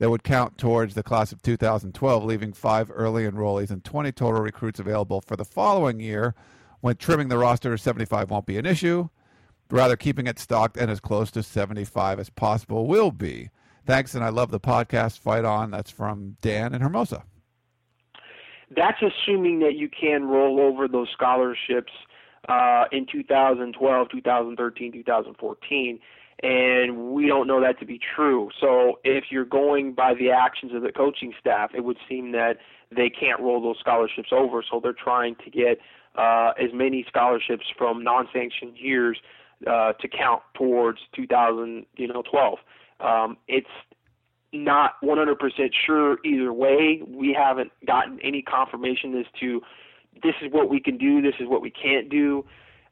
[0.00, 4.40] that would count towards the class of 2012, leaving five early enrollees and 20 total
[4.40, 6.34] recruits available for the following year
[6.80, 9.10] when trimming the roster to 75 won't be an issue.
[9.70, 13.50] Rather, keeping it stocked and as close to 75 as possible will be.
[13.84, 15.18] Thanks, and I love the podcast.
[15.18, 15.70] Fight on.
[15.70, 17.24] That's from Dan and Hermosa.
[18.74, 21.92] That's assuming that you can roll over those scholarships
[22.48, 26.00] uh, in 2012, 2013, 2014
[26.42, 28.48] and we don't know that to be true.
[28.60, 32.58] So if you're going by the actions of the coaching staff, it would seem that
[32.94, 34.64] they can't roll those scholarships over.
[34.68, 35.78] So they're trying to get
[36.16, 39.18] uh, as many scholarships from non-sanctioned years
[39.66, 42.58] uh, to count towards 2012.
[43.00, 43.66] Um, it's
[44.52, 45.36] not 100%
[45.86, 47.02] sure either way.
[47.06, 49.60] We haven't gotten any confirmation as to
[50.22, 52.44] this is what we can do, this is what we can't do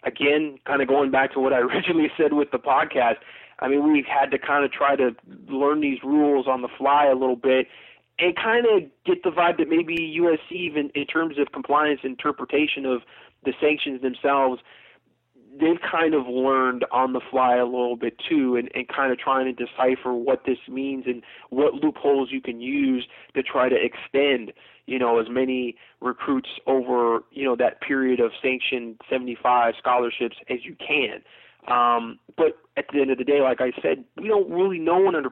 [0.04, 3.16] again, kind of going back to what I originally said with the podcast,
[3.60, 5.14] I mean, we've had to kind of try to
[5.48, 7.66] learn these rules on the fly a little bit
[8.18, 12.84] and kind of get the vibe that maybe USC, even in terms of compliance interpretation
[12.84, 13.02] of
[13.44, 14.60] the sanctions themselves,
[15.58, 19.18] they've kind of learned on the fly a little bit too and, and kind of
[19.18, 23.76] trying to decipher what this means and what loopholes you can use to try to
[23.76, 24.52] extend
[24.88, 30.58] you know as many recruits over you know that period of sanctioned 75 scholarships as
[30.64, 31.22] you can
[31.66, 35.00] um, but at the end of the day, like I said, we don't really know
[35.00, 35.26] 100%.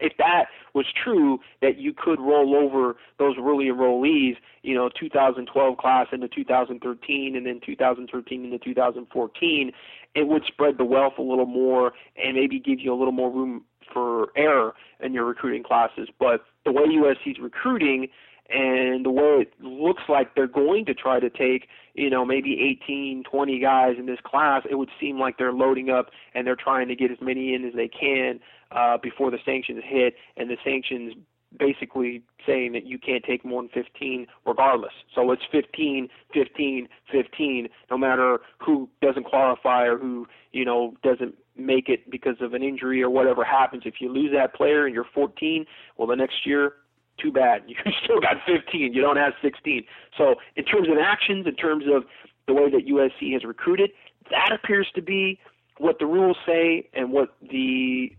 [0.00, 5.78] If that was true, that you could roll over those early enrollees, you know, 2012
[5.78, 9.72] class into 2013 and then 2013 into 2014,
[10.14, 11.92] it would spread the wealth a little more
[12.22, 16.08] and maybe give you a little more room for error in your recruiting classes.
[16.18, 18.08] But the way USC's recruiting,
[18.48, 22.78] and the way it looks like they're going to try to take, you know, maybe
[22.82, 26.56] 18, 20 guys in this class, it would seem like they're loading up and they're
[26.56, 28.40] trying to get as many in as they can
[28.70, 31.14] uh, before the sanctions hit, and the sanctions
[31.58, 34.92] basically saying that you can't take more than 15 regardless.
[35.14, 41.34] So it's 15, 15, 15, no matter who doesn't qualify or who, you know, doesn't
[41.56, 43.82] make it because of an injury or whatever happens.
[43.86, 45.64] If you lose that player and you're 14,
[45.96, 46.74] well, the next year
[47.18, 47.62] too bad.
[47.68, 48.92] You still got 15.
[48.92, 49.84] You don't have 16.
[50.16, 52.04] So in terms of actions, in terms of
[52.46, 53.90] the way that USC has recruited,
[54.30, 55.38] that appears to be
[55.78, 58.12] what the rules say and what the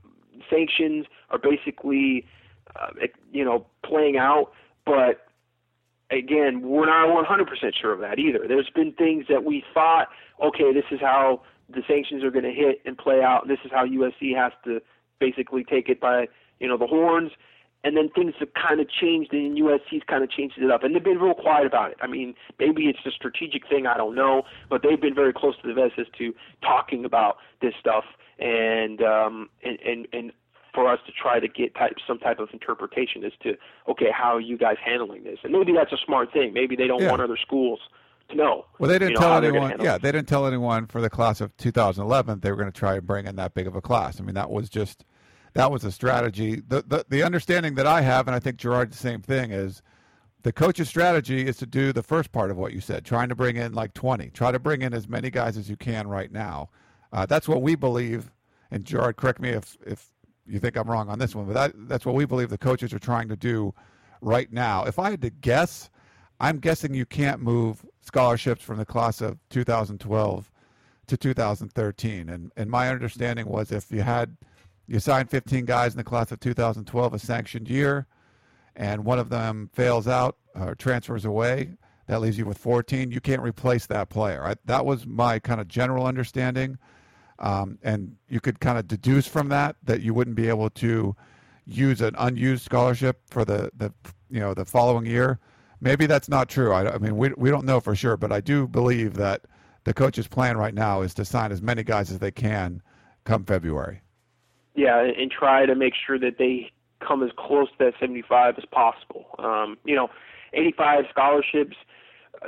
[0.50, 2.26] sanctions are basically,
[2.76, 2.88] uh,
[3.32, 4.52] you know, playing out.
[4.86, 5.28] But
[6.12, 7.48] again, we're not 100%
[7.80, 8.48] sure of that either.
[8.48, 10.08] There's been things that we thought,
[10.44, 13.48] okay, this is how the sanctions are going to hit and play out.
[13.48, 14.82] This is how USC has to
[15.20, 16.28] basically take it by,
[16.60, 17.32] you know, the horns
[17.84, 20.94] and then things have kind of changed, and USC's kind of changed it up, and
[20.94, 21.98] they've been real quiet about it.
[22.02, 25.56] I mean, maybe it's a strategic thing, I don't know, but they've been very close
[25.62, 28.04] to the vest as to talking about this stuff,
[28.40, 30.32] and um, and and and
[30.74, 33.56] for us to try to get type, some type of interpretation as to
[33.88, 35.40] okay, how are you guys handling this?
[35.44, 36.54] And maybe that's a smart thing.
[36.54, 37.10] Maybe they don't yeah.
[37.10, 37.80] want other schools
[38.30, 38.66] to know.
[38.78, 39.76] Well, they didn't you know, tell anyone.
[39.80, 40.02] Yeah, it.
[40.02, 43.08] they didn't tell anyone for the class of 2011 they were going to try and
[43.08, 44.20] bring in that big of a class.
[44.20, 45.06] I mean, that was just
[45.54, 46.62] that was a strategy.
[46.68, 49.82] The, the, the understanding that I have, and I think Gerard the same thing, is
[50.44, 53.36] the coach's strategy is to do the first part of what you said, trying to
[53.36, 54.30] bring in like 20.
[54.30, 56.70] Try to bring in as many guys as you can right now.
[57.12, 58.32] Uh, that's what we believe.
[58.72, 60.08] And Gerard, correct me if, if
[60.46, 62.94] you think I'm wrong on this one, but that, that's what we believe the coaches
[62.94, 63.74] are trying to do
[64.22, 64.84] right now.
[64.86, 65.90] If I had to guess,
[66.40, 70.52] I'm guessing you can't move scholarships from the class of 2012
[71.08, 72.30] to 2013.
[72.30, 74.38] And and my understanding was if you had
[74.90, 78.08] you sign 15 guys in the class of 2012, a sanctioned year,
[78.76, 83.12] and one of them fails out or transfers away, that leaves you with 14.
[83.12, 84.44] You can't replace that player.
[84.44, 86.80] I, that was my kind of general understanding.
[87.38, 91.16] Um, and you could kind of deduce from that that you wouldn't be able to
[91.66, 93.94] use an unused scholarship for the, the
[94.30, 95.40] you know the following year.
[95.82, 96.74] Maybe that's not true.
[96.74, 99.44] I, I mean, we we don't know for sure, but I do believe that
[99.84, 102.82] the coach's plan right now is to sign as many guys as they can
[103.24, 104.02] come February.
[104.80, 106.72] Yeah, and try to make sure that they
[107.06, 109.26] come as close to that 75 as possible.
[109.38, 110.08] Um, you know,
[110.54, 111.76] 85 scholarships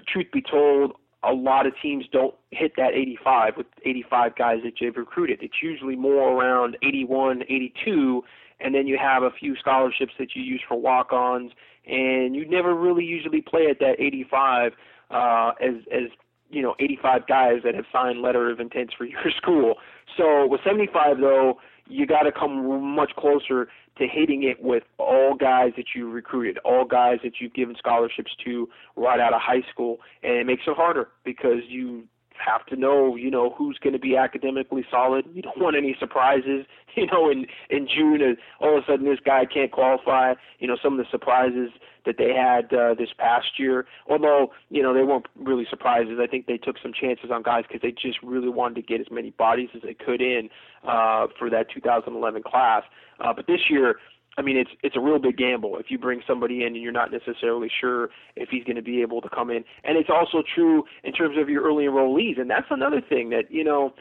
[0.07, 0.93] truth be told,
[1.23, 5.39] a lot of teams don't hit that 85 with 85 guys that you've recruited.
[5.41, 8.23] It's usually more around 81, 82,
[8.59, 11.51] and then you have a few scholarships that you use for walk-ons,
[11.85, 14.71] and you never really usually play at that 85
[15.11, 16.09] uh, as as
[16.49, 19.75] you know 85 guys that have signed letter of intents for your school.
[20.17, 21.59] So with 75 though,
[21.91, 26.57] you got to come much closer to hitting it with all guys that you recruited,
[26.59, 30.63] all guys that you've given scholarships to right out of high school, and it makes
[30.65, 32.03] it harder because you
[32.43, 35.25] have to know, you know, who's going to be academically solid.
[35.33, 36.65] You don't want any surprises,
[36.95, 40.33] you know, in in June, and all of a sudden this guy can't qualify.
[40.59, 41.69] You know, some of the surprises
[42.05, 43.85] that they had uh, this past year.
[44.09, 46.17] Although, you know, they weren't really surprises.
[46.21, 49.01] I think they took some chances on guys because they just really wanted to get
[49.01, 50.49] as many bodies as they could in
[50.83, 52.83] uh, for that 2011 class.
[53.19, 53.97] Uh, but this year,
[54.37, 56.91] I mean, it's it's a real big gamble if you bring somebody in and you're
[56.91, 59.63] not necessarily sure if he's going to be able to come in.
[59.83, 63.51] And it's also true in terms of your early enrollees, and that's another thing that
[63.51, 63.93] you know,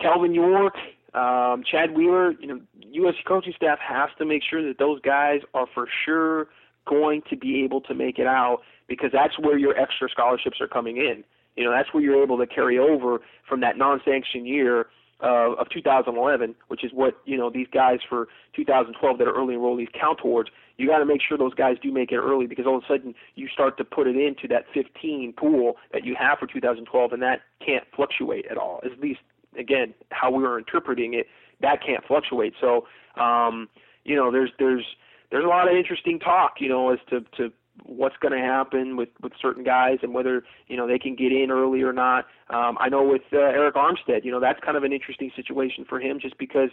[0.00, 0.74] Calvin York,
[1.14, 2.60] um, Chad Wheeler, you know,
[2.96, 6.48] USC coaching staff has to make sure that those guys are for sure
[6.86, 10.68] going to be able to make it out because that's where your extra scholarships are
[10.68, 11.24] coming in.
[11.56, 14.86] You know, that's where you're able to carry over from that non-sanctioned year
[15.22, 19.54] uh, of 2011, which is what you know these guys for 2012 that are early
[19.54, 20.50] enrollees count towards.
[20.76, 22.86] You got to make sure those guys do make it early because all of a
[22.86, 27.12] sudden you start to put it into that 15 pool that you have for 2012,
[27.12, 28.80] and that can't fluctuate at all.
[28.84, 29.20] At least
[29.58, 31.26] again, how we were interpreting it,
[31.60, 32.54] that can't fluctuate.
[32.60, 32.86] So,
[33.20, 33.68] um,
[34.04, 34.84] you know, there's there's
[35.30, 37.52] there's a lot of interesting talk, you know, as to to
[37.84, 41.32] what's going to happen with with certain guys and whether you know they can get
[41.32, 42.26] in early or not.
[42.50, 45.84] Um, I know with uh, Arik Armstead, you know that's kind of an interesting situation
[45.88, 46.70] for him just because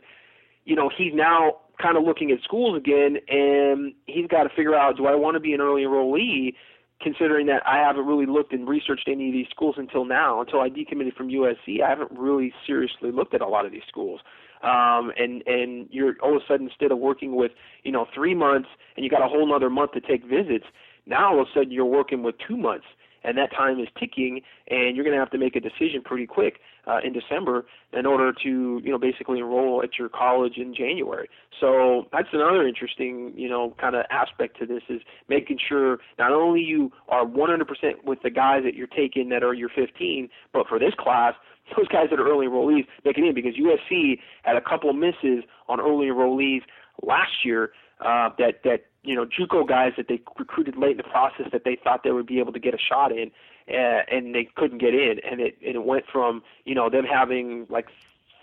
[0.65, 4.75] you know he's now kind of looking at schools again and he's got to figure
[4.75, 6.53] out do I want to be an early enrollee
[7.01, 10.61] considering that I haven't really looked and researched any of these schools until now until
[10.61, 14.21] I decommitted from USC I haven't really seriously looked at a lot of these schools
[14.63, 17.51] um, and and you're all of a sudden instead of working with
[17.83, 20.65] you know three months and you got a whole other month to take visits
[21.05, 22.85] now all of a sudden you're working with two months,
[23.23, 26.27] and that time is ticking, and you're going to have to make a decision pretty
[26.27, 30.73] quick uh, in December in order to you know basically enroll at your college in
[30.75, 31.27] January.
[31.59, 36.31] So that's another interesting you know kind of aspect to this is making sure not
[36.31, 37.65] only you are 100%
[38.03, 41.33] with the guys that you're taking that are your 15, but for this class
[41.75, 45.43] those guys that are early enrollees make it in because USC had a couple misses
[45.67, 46.61] on early enrollees
[47.01, 51.03] last year uh, that that you know JUCO guys that they recruited late in the
[51.03, 53.31] process that they thought they would be able to get a shot in,
[53.69, 57.05] uh, and they couldn't get in, and it and it went from you know them
[57.05, 57.87] having like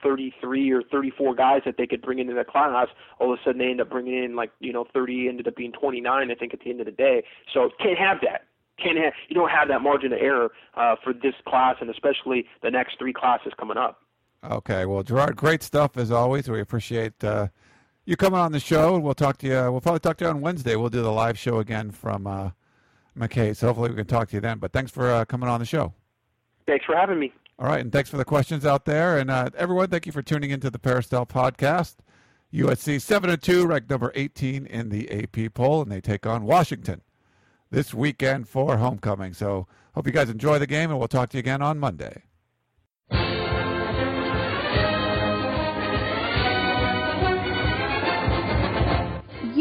[0.02, 2.88] 33 or 34 guys that they could bring into the class.
[3.18, 5.56] All of a sudden, they end up bringing in like you know 30, ended up
[5.56, 7.24] being 29, I think, at the end of the day.
[7.52, 8.46] So can't have that.
[8.78, 12.46] Can't have you don't have that margin of error uh, for this class, and especially
[12.62, 14.00] the next three classes coming up.
[14.44, 16.48] Okay, well, Gerard, great stuff as always.
[16.48, 17.22] We appreciate.
[17.22, 17.48] Uh
[18.04, 19.54] you coming on the show, and we'll talk to you.
[19.70, 20.76] We'll probably talk to you on Wednesday.
[20.76, 22.50] We'll do the live show again from uh,
[23.16, 23.56] McKay.
[23.56, 24.58] So hopefully we can talk to you then.
[24.58, 25.92] But thanks for uh, coming on the show.
[26.66, 27.32] Thanks for having me.
[27.58, 29.18] All right, and thanks for the questions out there.
[29.18, 31.96] And uh, everyone, thank you for tuning into the Peristyle podcast.
[32.52, 36.44] USC 7 and 2, ranked number 18 in the AP poll, and they take on
[36.44, 37.02] Washington
[37.70, 39.32] this weekend for homecoming.
[39.32, 42.24] So hope you guys enjoy the game, and we'll talk to you again on Monday.